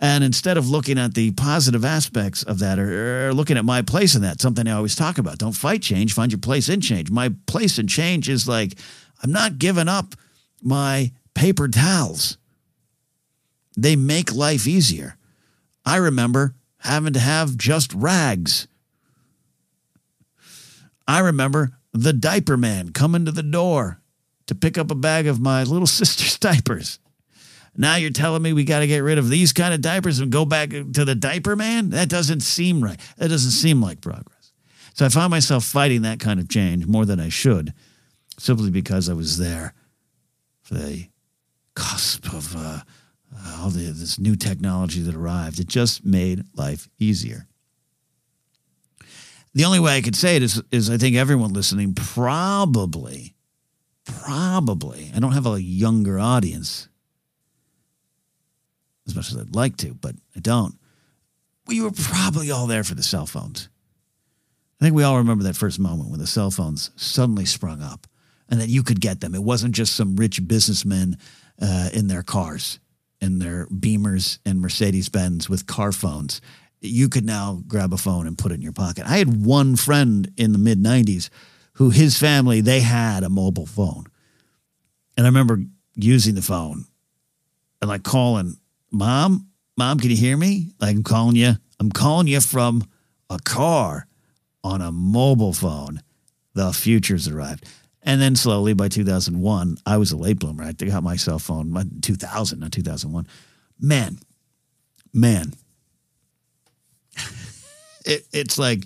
And 0.00 0.24
instead 0.24 0.56
of 0.56 0.68
looking 0.68 0.98
at 0.98 1.12
the 1.12 1.32
positive 1.32 1.84
aspects 1.84 2.42
of 2.42 2.58
that 2.60 2.78
or, 2.78 3.28
or, 3.28 3.34
looking 3.34 3.58
at 3.58 3.66
my 3.66 3.82
place 3.82 4.14
in 4.14 4.22
that, 4.22 4.40
something 4.40 4.66
I 4.66 4.72
always 4.72 4.96
talk 4.96 5.18
about, 5.18 5.38
don't 5.38 5.52
fight 5.52 5.82
change, 5.82 6.14
find 6.14 6.32
your 6.32 6.38
place 6.38 6.70
in 6.70 6.80
change. 6.80 7.10
My 7.10 7.32
place 7.46 7.78
in 7.78 7.86
change 7.86 8.30
is 8.30 8.48
like, 8.48 8.78
I'm 9.22 9.32
not 9.32 9.58
giving 9.58 9.88
up 9.88 10.14
my 10.62 11.12
paper 11.34 11.68
towels. 11.68 12.38
They 13.76 13.96
make 13.96 14.34
life 14.34 14.66
easier. 14.66 15.16
I 15.84 15.96
remember 15.96 16.54
having 16.78 17.12
to 17.12 17.20
have 17.20 17.56
just 17.56 17.92
rags. 17.94 18.66
I 21.06 21.20
remember 21.20 21.72
the 21.92 22.12
diaper 22.12 22.56
man 22.56 22.90
coming 22.92 23.24
to 23.24 23.32
the 23.32 23.42
door 23.42 24.00
to 24.46 24.54
pick 24.54 24.78
up 24.78 24.90
a 24.90 24.94
bag 24.94 25.26
of 25.26 25.40
my 25.40 25.62
little 25.62 25.86
sister's 25.86 26.38
diapers. 26.38 26.98
Now 27.76 27.96
you're 27.96 28.10
telling 28.10 28.42
me 28.42 28.52
we 28.52 28.64
got 28.64 28.80
to 28.80 28.86
get 28.86 29.02
rid 29.02 29.18
of 29.18 29.28
these 29.28 29.52
kind 29.52 29.74
of 29.74 29.82
diapers 29.82 30.18
and 30.18 30.32
go 30.32 30.44
back 30.44 30.70
to 30.70 31.04
the 31.04 31.14
diaper 31.14 31.54
man? 31.54 31.90
That 31.90 32.08
doesn't 32.08 32.40
seem 32.40 32.82
right. 32.82 32.98
That 33.18 33.28
doesn't 33.28 33.50
seem 33.50 33.82
like 33.82 34.00
progress. 34.00 34.52
So 34.94 35.04
I 35.04 35.10
found 35.10 35.30
myself 35.30 35.64
fighting 35.64 36.02
that 36.02 36.20
kind 36.20 36.40
of 36.40 36.48
change 36.48 36.86
more 36.86 37.04
than 37.04 37.20
I 37.20 37.28
should 37.28 37.74
simply 38.38 38.70
because 38.70 39.10
I 39.10 39.12
was 39.12 39.36
there 39.36 39.74
for 40.62 40.74
the 40.74 41.08
cusp 41.74 42.32
of 42.32 42.56
uh, 42.56 42.80
all 43.58 43.70
the, 43.70 43.84
this 43.84 44.18
new 44.18 44.36
technology 44.36 45.00
that 45.00 45.14
arrived. 45.14 45.60
It 45.60 45.66
just 45.66 46.04
made 46.04 46.44
life 46.54 46.88
easier. 46.98 47.46
The 49.54 49.64
only 49.64 49.80
way 49.80 49.96
I 49.96 50.02
could 50.02 50.16
say 50.16 50.36
it 50.36 50.42
is, 50.42 50.62
is 50.70 50.90
I 50.90 50.98
think 50.98 51.16
everyone 51.16 51.52
listening 51.52 51.94
probably, 51.94 53.34
probably, 54.04 55.10
I 55.14 55.18
don't 55.18 55.32
have 55.32 55.46
a 55.46 55.60
younger 55.60 56.18
audience 56.18 56.88
as 59.06 59.14
much 59.14 59.30
as 59.30 59.38
I'd 59.38 59.54
like 59.54 59.76
to, 59.78 59.94
but 59.94 60.14
I 60.34 60.40
don't. 60.40 60.74
We 61.66 61.80
were 61.80 61.90
probably 61.90 62.50
all 62.50 62.66
there 62.66 62.84
for 62.84 62.94
the 62.94 63.02
cell 63.02 63.26
phones. 63.26 63.68
I 64.80 64.84
think 64.84 64.94
we 64.94 65.04
all 65.04 65.16
remember 65.16 65.44
that 65.44 65.56
first 65.56 65.78
moment 65.78 66.10
when 66.10 66.20
the 66.20 66.26
cell 66.26 66.50
phones 66.50 66.90
suddenly 66.96 67.46
sprung 67.46 67.80
up 67.80 68.06
and 68.48 68.60
that 68.60 68.68
you 68.68 68.82
could 68.82 69.00
get 69.00 69.20
them. 69.20 69.34
It 69.34 69.42
wasn't 69.42 69.74
just 69.74 69.96
some 69.96 70.16
rich 70.16 70.46
businessmen 70.46 71.16
uh, 71.60 71.88
in 71.92 72.08
their 72.08 72.22
cars. 72.22 72.78
And 73.20 73.40
their 73.40 73.66
Beamers 73.66 74.38
and 74.44 74.60
Mercedes 74.60 75.08
Benz 75.08 75.48
with 75.48 75.66
car 75.66 75.92
phones. 75.92 76.40
You 76.80 77.08
could 77.08 77.24
now 77.24 77.62
grab 77.66 77.92
a 77.92 77.96
phone 77.96 78.26
and 78.26 78.36
put 78.36 78.52
it 78.52 78.56
in 78.56 78.62
your 78.62 78.72
pocket. 78.72 79.06
I 79.06 79.18
had 79.18 79.44
one 79.44 79.76
friend 79.76 80.30
in 80.36 80.52
the 80.52 80.58
mid 80.58 80.82
90s 80.82 81.30
who 81.74 81.90
his 81.90 82.18
family, 82.18 82.60
they 82.60 82.80
had 82.80 83.22
a 83.22 83.28
mobile 83.28 83.66
phone. 83.66 84.04
And 85.16 85.26
I 85.26 85.28
remember 85.28 85.60
using 85.94 86.34
the 86.34 86.42
phone 86.42 86.84
and 87.80 87.88
like 87.88 88.02
calling, 88.02 88.56
Mom, 88.90 89.48
Mom, 89.76 89.98
can 89.98 90.10
you 90.10 90.16
hear 90.16 90.36
me? 90.36 90.72
Like 90.80 90.96
I'm 90.96 91.02
calling 91.02 91.36
you. 91.36 91.52
I'm 91.78 91.90
calling 91.90 92.26
you 92.26 92.40
from 92.40 92.84
a 93.28 93.38
car 93.38 94.06
on 94.64 94.80
a 94.80 94.90
mobile 94.90 95.52
phone. 95.52 96.02
The 96.54 96.72
future's 96.72 97.28
arrived. 97.28 97.68
And 98.06 98.22
then 98.22 98.36
slowly 98.36 98.72
by 98.72 98.88
2001, 98.88 99.78
I 99.84 99.96
was 99.96 100.12
a 100.12 100.16
late 100.16 100.38
bloomer. 100.38 100.62
I 100.62 100.72
got 100.72 101.02
my 101.02 101.16
cell 101.16 101.40
phone, 101.40 101.70
my 101.72 101.84
2000, 102.00 102.60
not 102.60 102.70
2001. 102.70 103.26
Man, 103.80 104.18
man, 105.12 105.52
it, 108.06 108.24
it's 108.32 108.58
like 108.58 108.84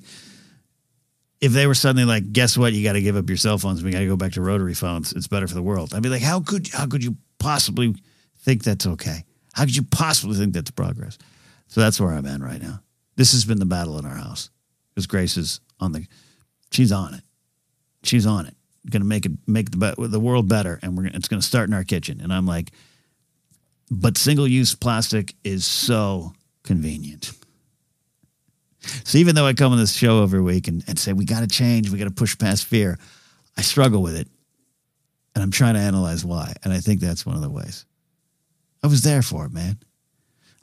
if 1.42 1.52
they 1.52 1.66
were 1.66 1.74
suddenly 1.74 2.06
like, 2.06 2.32
guess 2.32 2.56
what? 2.56 2.72
You 2.72 2.82
got 2.82 2.94
to 2.94 3.02
give 3.02 3.14
up 3.14 3.28
your 3.28 3.36
cell 3.36 3.58
phones. 3.58 3.84
We 3.84 3.90
got 3.90 4.00
to 4.00 4.06
go 4.06 4.16
back 4.16 4.32
to 4.32 4.40
rotary 4.40 4.74
phones. 4.74 5.12
It's 5.12 5.28
better 5.28 5.46
for 5.46 5.54
the 5.54 5.62
world. 5.62 5.94
I'd 5.94 6.02
be 6.02 6.08
like, 6.08 6.22
how 6.22 6.40
could 6.40 6.68
how 6.68 6.86
could 6.86 7.04
you 7.04 7.16
possibly 7.38 7.94
think 8.38 8.64
that's 8.64 8.86
okay? 8.86 9.24
How 9.52 9.64
could 9.64 9.76
you 9.76 9.84
possibly 9.84 10.36
think 10.36 10.54
that's 10.54 10.70
progress? 10.70 11.18
So 11.68 11.82
that's 11.82 12.00
where 12.00 12.12
I'm 12.12 12.26
at 12.26 12.40
right 12.40 12.60
now. 12.60 12.80
This 13.16 13.32
has 13.32 13.44
been 13.44 13.58
the 13.58 13.66
battle 13.66 13.98
in 13.98 14.06
our 14.06 14.16
house 14.16 14.48
because 14.88 15.06
Grace 15.06 15.36
is 15.36 15.60
on 15.78 15.92
the, 15.92 16.06
she's 16.70 16.90
on 16.90 17.14
it. 17.14 17.22
She's 18.02 18.24
on 18.24 18.46
it 18.46 18.56
going 18.88 19.02
to 19.02 19.08
make 19.08 19.26
it 19.26 19.32
make 19.46 19.70
the 19.70 19.94
the 19.98 20.20
world 20.20 20.48
better, 20.48 20.78
and 20.82 20.96
we're 20.96 21.06
it's 21.06 21.28
going 21.28 21.40
to 21.40 21.46
start 21.46 21.68
in 21.68 21.74
our 21.74 21.84
kitchen. 21.84 22.20
And 22.20 22.32
I'm 22.32 22.46
like, 22.46 22.70
but 23.90 24.16
single 24.16 24.46
use 24.46 24.74
plastic 24.74 25.34
is 25.44 25.64
so 25.64 26.32
convenient. 26.62 27.32
So 29.04 29.18
even 29.18 29.34
though 29.34 29.46
I 29.46 29.52
come 29.52 29.72
on 29.72 29.78
this 29.78 29.92
show 29.92 30.22
every 30.22 30.40
week 30.40 30.66
and, 30.68 30.82
and 30.86 30.98
say 30.98 31.12
we 31.12 31.26
got 31.26 31.40
to 31.40 31.46
change, 31.46 31.90
we 31.90 31.98
got 31.98 32.04
to 32.04 32.10
push 32.10 32.38
past 32.38 32.64
fear, 32.64 32.98
I 33.56 33.62
struggle 33.62 34.00
with 34.02 34.16
it, 34.16 34.28
and 35.34 35.44
I'm 35.44 35.50
trying 35.50 35.74
to 35.74 35.80
analyze 35.80 36.24
why. 36.24 36.54
And 36.64 36.72
I 36.72 36.78
think 36.78 37.00
that's 37.00 37.26
one 37.26 37.36
of 37.36 37.42
the 37.42 37.50
ways. 37.50 37.84
I 38.82 38.86
was 38.86 39.02
there 39.02 39.20
for 39.20 39.44
it, 39.44 39.52
man. 39.52 39.78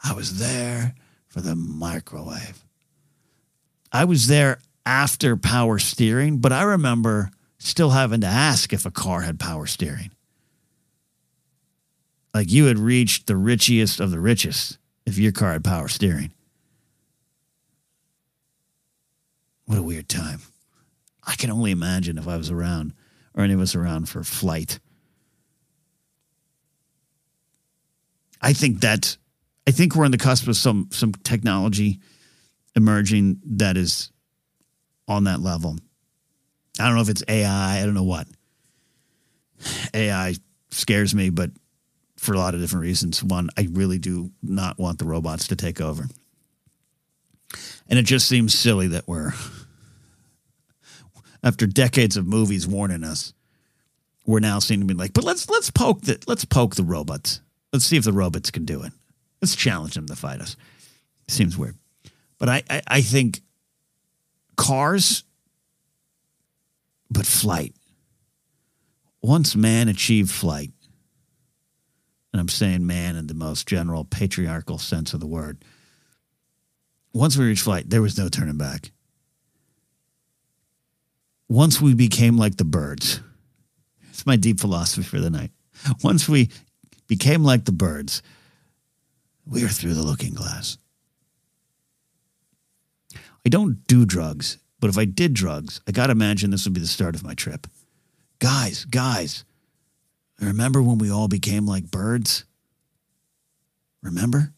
I 0.04 0.14
was 0.14 0.40
there 0.40 0.96
for 1.28 1.42
the 1.42 1.56
microwave. 1.56 2.64
I 3.92 4.06
was 4.06 4.28
there 4.28 4.60
after 4.86 5.38
power 5.38 5.78
steering, 5.80 6.40
but 6.40 6.52
I 6.52 6.64
remember 6.64 7.30
still 7.58 7.92
having 7.92 8.22
to 8.22 8.28
ask 8.28 8.74
if 8.74 8.86
a 8.86 8.92
car 8.92 9.22
had 9.22 9.40
power 9.40 9.66
steering. 9.66 10.12
Like 12.34 12.52
you 12.52 12.66
had 12.66 12.78
reached 12.78 13.28
the 13.28 13.36
richest 13.36 14.00
of 14.00 14.12
the 14.12 14.20
richest 14.20 14.78
if 15.06 15.18
your 15.18 15.32
car 15.32 15.54
had 15.54 15.64
power 15.64 15.88
steering. 15.88 16.32
What 19.66 19.80
a 19.80 19.84
weird 19.84 20.08
time. 20.08 20.42
I 21.26 21.36
can 21.36 21.50
only 21.50 21.72
imagine 21.72 22.18
if 22.18 22.28
I 22.28 22.38
was 22.38 22.52
around 22.52 22.94
or 23.34 23.44
any 23.44 23.54
of 23.54 23.60
us 23.60 23.76
around 23.76 24.08
for 24.08 24.24
flight. 24.24 24.80
I 28.42 28.54
think 28.54 28.82
that 28.82 29.18
I 29.68 29.72
think 29.72 29.96
we're 29.96 30.06
on 30.06 30.12
the 30.12 30.18
cusp 30.18 30.48
of 30.48 30.56
some 30.56 30.90
some 30.92 31.12
technology 31.12 32.00
emerging 32.76 33.42
that 33.44 33.76
is 33.76 34.12
on 35.08 35.26
that 35.26 35.42
level. 35.42 35.78
I 36.80 36.86
don't 36.86 36.96
know 36.96 37.02
if 37.02 37.10
it's 37.10 37.24
AI. 37.28 37.82
I 37.82 37.86
don't 37.86 37.94
know 37.94 38.04
what. 38.04 38.28
AI 39.94 40.36
scares 40.70 41.16
me, 41.16 41.30
but 41.30 41.52
for 42.18 42.34
a 42.34 42.38
lot 42.38 42.54
of 42.54 42.62
different 42.62 42.84
reasons. 42.84 43.24
One, 43.24 43.50
I 43.58 43.68
really 43.72 44.00
do 44.00 44.32
not 44.44 44.78
want 44.78 45.00
the 45.00 45.06
robots 45.06 45.48
to 45.48 45.56
take 45.56 45.82
over. 45.82 46.06
And 47.90 47.98
it 47.98 48.04
just 48.04 48.28
seems 48.28 48.54
silly 48.54 48.88
that 48.88 49.08
we're, 49.08 49.34
after 51.44 51.66
decades 51.66 52.18
of 52.18 52.28
movies 52.28 52.68
warning 52.68 53.04
us, 53.04 53.34
we're 54.26 54.40
now 54.40 54.60
seeing 54.60 54.82
to 54.82 54.86
be 54.86 54.94
like, 54.94 55.14
but 55.14 55.24
let's 55.24 55.50
let's 55.50 55.72
poke 55.72 56.02
the 56.02 56.22
let's 56.28 56.44
poke 56.44 56.76
the 56.76 56.84
robots. 56.84 57.40
Let's 57.72 57.86
see 57.86 57.96
if 57.96 58.04
the 58.04 58.12
robots 58.12 58.52
can 58.52 58.66
do 58.66 58.84
it. 58.84 58.92
Let's 59.42 59.56
challenge 59.56 59.94
them 59.94 60.08
to 60.08 60.16
fight 60.16 60.42
us. 60.42 60.58
Seems 61.30 61.58
weird. 61.58 61.78
But 62.38 62.50
I, 62.50 62.64
I, 62.70 62.82
I 62.88 63.02
think 63.02 63.42
cars 64.58 65.24
but 67.10 67.26
flight. 67.26 67.74
Once 69.22 69.56
man 69.56 69.88
achieved 69.88 70.32
flight, 70.32 70.72
and 72.32 72.40
I'm 72.40 72.50
saying 72.50 72.86
man 72.86 73.16
in 73.16 73.28
the 73.28 73.34
most 73.34 73.68
general 73.68 74.06
patriarchal 74.06 74.78
sense 74.78 75.14
of 75.14 75.20
the 75.20 75.28
word, 75.28 75.64
once 77.14 77.36
we 77.38 77.46
reached 77.46 77.64
flight, 77.64 77.90
there 77.90 78.02
was 78.02 78.18
no 78.18 78.30
turning 78.30 78.58
back. 78.58 78.92
Once 81.50 81.82
we 81.82 81.94
became 81.94 82.38
like 82.38 82.58
the 82.58 82.66
birds, 82.66 83.22
it's 84.10 84.26
my 84.26 84.36
deep 84.36 84.60
philosophy 84.60 85.04
for 85.04 85.20
the 85.20 85.30
night. 85.30 85.52
Once 86.04 86.28
we 86.28 86.50
became 87.08 87.44
like 87.44 87.66
the 87.66 87.72
birds, 87.72 88.22
we 89.46 89.64
are 89.64 89.70
through 89.70 89.94
the 89.94 90.04
looking 90.04 90.34
glass. 90.34 90.78
I 93.46 93.50
don't 93.50 93.88
do 93.88 94.06
drugs 94.06 94.58
but 94.80 94.90
if 94.90 94.98
I 94.98 95.06
did 95.06 95.34
drugs, 95.34 95.82
I 95.88 95.92
got 95.92 96.08
to 96.08 96.12
imagine 96.12 96.52
this 96.52 96.66
would 96.66 96.74
be 96.74 96.80
the 96.80 96.88
start 96.88 97.16
of 97.16 97.24
my 97.24 97.34
trip. 97.34 97.68
Guys, 98.40 98.86
guys, 98.86 99.44
remember 100.40 100.82
when 100.82 101.00
we 101.00 101.12
all 101.12 101.28
became 101.28 101.66
like 101.66 101.90
birds? 101.90 102.46
Remember? 104.04 104.54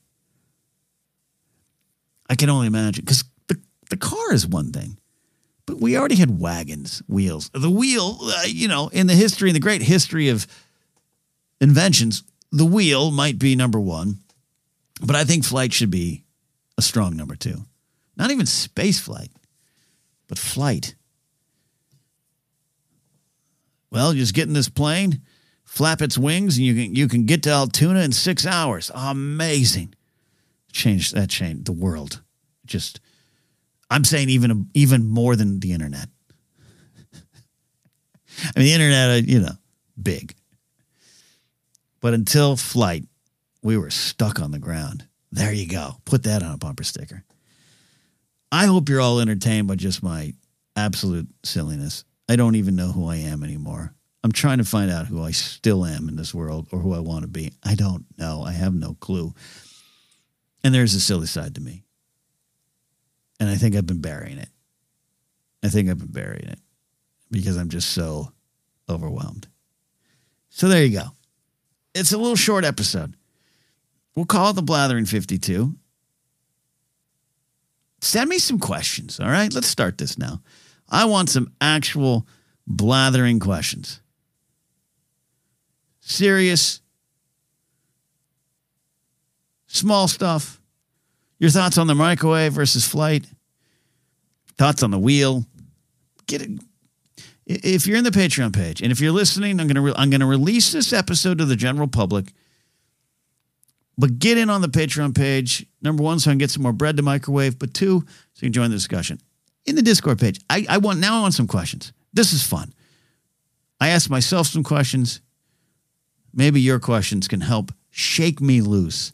I 2.29 2.35
can 2.35 2.49
only 2.49 2.67
imagine 2.67 3.05
because 3.05 3.23
the, 3.47 3.59
the 3.89 3.97
car 3.97 4.33
is 4.33 4.45
one 4.45 4.71
thing, 4.71 4.97
but 5.65 5.79
we 5.79 5.97
already 5.97 6.15
had 6.15 6.39
wagons, 6.39 7.01
wheels. 7.07 7.49
The 7.53 7.69
wheel, 7.69 8.17
uh, 8.21 8.43
you 8.45 8.67
know, 8.67 8.89
in 8.89 9.07
the 9.07 9.15
history, 9.15 9.49
in 9.49 9.53
the 9.53 9.59
great 9.59 9.81
history 9.81 10.29
of 10.29 10.45
inventions, 11.61 12.23
the 12.51 12.65
wheel 12.65 13.11
might 13.11 13.39
be 13.39 13.55
number 13.55 13.79
one, 13.79 14.19
but 15.01 15.15
I 15.15 15.23
think 15.23 15.45
flight 15.45 15.71
should 15.73 15.91
be 15.91 16.23
a 16.77 16.81
strong 16.81 17.15
number 17.15 17.35
two. 17.35 17.65
Not 18.17 18.31
even 18.31 18.45
space 18.45 18.99
flight 18.99 19.31
but 20.29 20.37
flight. 20.37 20.95
Well, 23.91 24.13
just 24.13 24.35
get 24.35 24.47
in 24.47 24.53
this 24.53 24.69
plane, 24.69 25.21
flap 25.65 26.01
its 26.01 26.17
wings, 26.17 26.57
and 26.57 26.65
you 26.65 26.75
can 26.75 26.95
you 26.95 27.09
can 27.09 27.25
get 27.25 27.43
to 27.43 27.49
Altoona 27.49 27.99
in 28.01 28.13
six 28.13 28.45
hours. 28.45 28.89
Amazing. 28.93 29.95
Change 30.71 31.11
that 31.11 31.29
changed 31.29 31.65
the 31.65 31.73
world. 31.73 32.21
Just 32.65 33.01
I'm 33.89 34.05
saying 34.05 34.29
even 34.29 34.69
even 34.75 35.09
more 35.09 35.35
than 35.35 35.59
the 35.59 35.73
internet. 35.73 36.07
I 37.13 38.59
mean 38.59 38.65
the 38.65 38.73
internet, 38.73 39.09
uh, 39.09 39.25
you 39.25 39.39
know, 39.39 39.57
big. 40.01 40.35
But 41.99 42.13
until 42.13 42.55
flight, 42.55 43.05
we 43.63 43.75
were 43.75 43.89
stuck 43.89 44.39
on 44.39 44.51
the 44.51 44.59
ground. 44.59 45.07
There 45.31 45.51
you 45.51 45.67
go. 45.67 45.95
Put 46.05 46.23
that 46.23 46.43
on 46.43 46.53
a 46.53 46.57
bumper 46.57 46.83
sticker. 46.83 47.25
I 48.51 48.65
hope 48.65 48.89
you're 48.89 49.01
all 49.01 49.19
entertained 49.19 49.67
by 49.67 49.75
just 49.75 50.01
my 50.01 50.33
absolute 50.75 51.27
silliness. 51.43 52.03
I 52.27 52.35
don't 52.35 52.55
even 52.55 52.75
know 52.75 52.91
who 52.91 53.07
I 53.07 53.17
am 53.17 53.43
anymore. 53.43 53.93
I'm 54.23 54.31
trying 54.31 54.57
to 54.57 54.65
find 54.65 54.91
out 54.91 55.07
who 55.07 55.23
I 55.23 55.31
still 55.31 55.85
am 55.85 56.09
in 56.09 56.15
this 56.15 56.33
world 56.33 56.67
or 56.71 56.79
who 56.79 56.93
I 56.93 56.99
want 56.99 57.21
to 57.21 57.27
be. 57.27 57.53
I 57.63 57.75
don't 57.75 58.05
know. 58.17 58.43
I 58.43 58.51
have 58.51 58.73
no 58.73 58.95
clue. 58.95 59.33
And 60.63 60.73
there's 60.73 60.93
a 60.93 60.99
silly 60.99 61.27
side 61.27 61.55
to 61.55 61.61
me. 61.61 61.83
And 63.39 63.49
I 63.49 63.55
think 63.55 63.75
I've 63.75 63.85
been 63.85 64.01
burying 64.01 64.37
it. 64.37 64.49
I 65.63 65.69
think 65.69 65.89
I've 65.89 65.97
been 65.97 66.11
burying 66.11 66.49
it 66.49 66.59
because 67.31 67.55
I'm 67.55 67.69
just 67.69 67.91
so 67.91 68.31
overwhelmed. 68.89 69.47
So 70.49 70.67
there 70.67 70.83
you 70.83 70.97
go. 70.99 71.05
It's 71.95 72.11
a 72.11 72.17
little 72.17 72.35
short 72.35 72.65
episode. 72.65 73.15
We'll 74.15 74.25
call 74.25 74.49
it 74.49 74.53
the 74.53 74.61
Blathering 74.61 75.05
52 75.05 75.75
send 78.01 78.29
me 78.29 78.39
some 78.39 78.59
questions. 78.59 79.19
All 79.19 79.29
right, 79.29 79.53
let's 79.53 79.67
start 79.67 79.97
this 79.97 80.17
now. 80.17 80.41
I 80.89 81.05
want 81.05 81.29
some 81.29 81.53
actual 81.61 82.27
blathering 82.65 83.39
questions. 83.39 84.01
Serious, 86.01 86.81
small 89.67 90.07
stuff. 90.07 90.59
Your 91.37 91.49
thoughts 91.49 91.77
on 91.77 91.87
the 91.87 91.95
microwave 91.95 92.53
versus 92.53 92.87
flight? 92.87 93.25
Thoughts 94.57 94.83
on 94.83 94.91
the 94.91 94.99
wheel? 94.99 95.45
Get 96.27 96.41
it. 96.41 96.51
If 97.45 97.87
you're 97.87 97.97
in 97.97 98.03
the 98.03 98.11
Patreon 98.11 98.53
page, 98.53 98.81
and 98.81 98.91
if 98.91 98.99
you're 98.99 99.11
listening, 99.11 99.59
I'm 99.59 99.67
gonna 99.67 99.81
re- 99.81 99.93
I'm 99.95 100.09
gonna 100.09 100.27
release 100.27 100.71
this 100.71 100.93
episode 100.93 101.39
to 101.39 101.45
the 101.45 101.55
general 101.55 101.87
public 101.87 102.33
but 103.99 104.17
get 104.17 104.37
in 104.37 104.49
on 104.49 104.61
the 104.61 104.69
Patreon 104.69 105.13
page. 105.13 105.65
Number 105.81 106.01
one, 106.01 106.19
so 106.19 106.29
I 106.29 106.31
can 106.31 106.37
get 106.37 106.49
some 106.49 106.63
more 106.63 106.71
bread 106.71 106.95
to 106.97 107.03
microwave. 107.03 107.59
But 107.59 107.73
two, 107.73 108.05
so 108.33 108.45
you 108.45 108.47
can 108.47 108.53
join 108.53 108.69
the 108.69 108.77
discussion. 108.77 109.19
In 109.65 109.75
the 109.75 109.81
Discord 109.81 110.19
page, 110.19 110.39
I, 110.49 110.65
I 110.69 110.77
want 110.77 110.99
now 110.99 111.19
I 111.19 111.21
want 111.21 111.33
some 111.33 111.47
questions. 111.47 111.91
This 112.13 112.31
is 112.31 112.41
fun. 112.41 112.73
I 113.81 113.89
ask 113.89 114.09
myself 114.09 114.47
some 114.47 114.63
questions. 114.63 115.19
Maybe 116.33 116.61
your 116.61 116.79
questions 116.79 117.27
can 117.27 117.41
help 117.41 117.73
shake 117.89 118.39
me 118.39 118.61
loose 118.61 119.11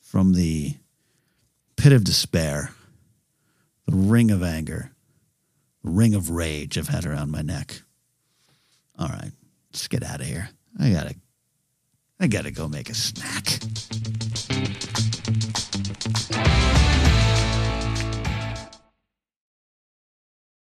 from 0.00 0.34
the 0.34 0.76
pit 1.76 1.92
of 1.92 2.04
despair, 2.04 2.70
the 3.86 3.96
ring 3.96 4.30
of 4.30 4.44
anger, 4.44 4.92
the 5.82 5.90
ring 5.90 6.14
of 6.14 6.30
rage 6.30 6.78
I've 6.78 6.88
had 6.88 7.04
around 7.04 7.32
my 7.32 7.42
neck. 7.42 7.82
All 8.96 9.08
right, 9.08 9.32
let's 9.72 9.88
get 9.88 10.04
out 10.04 10.20
of 10.20 10.26
here. 10.26 10.50
I 10.78 10.90
gotta, 10.90 11.16
I 12.20 12.28
gotta 12.28 12.52
go 12.52 12.68
make 12.68 12.90
a 12.90 12.94
snack. 12.94 13.58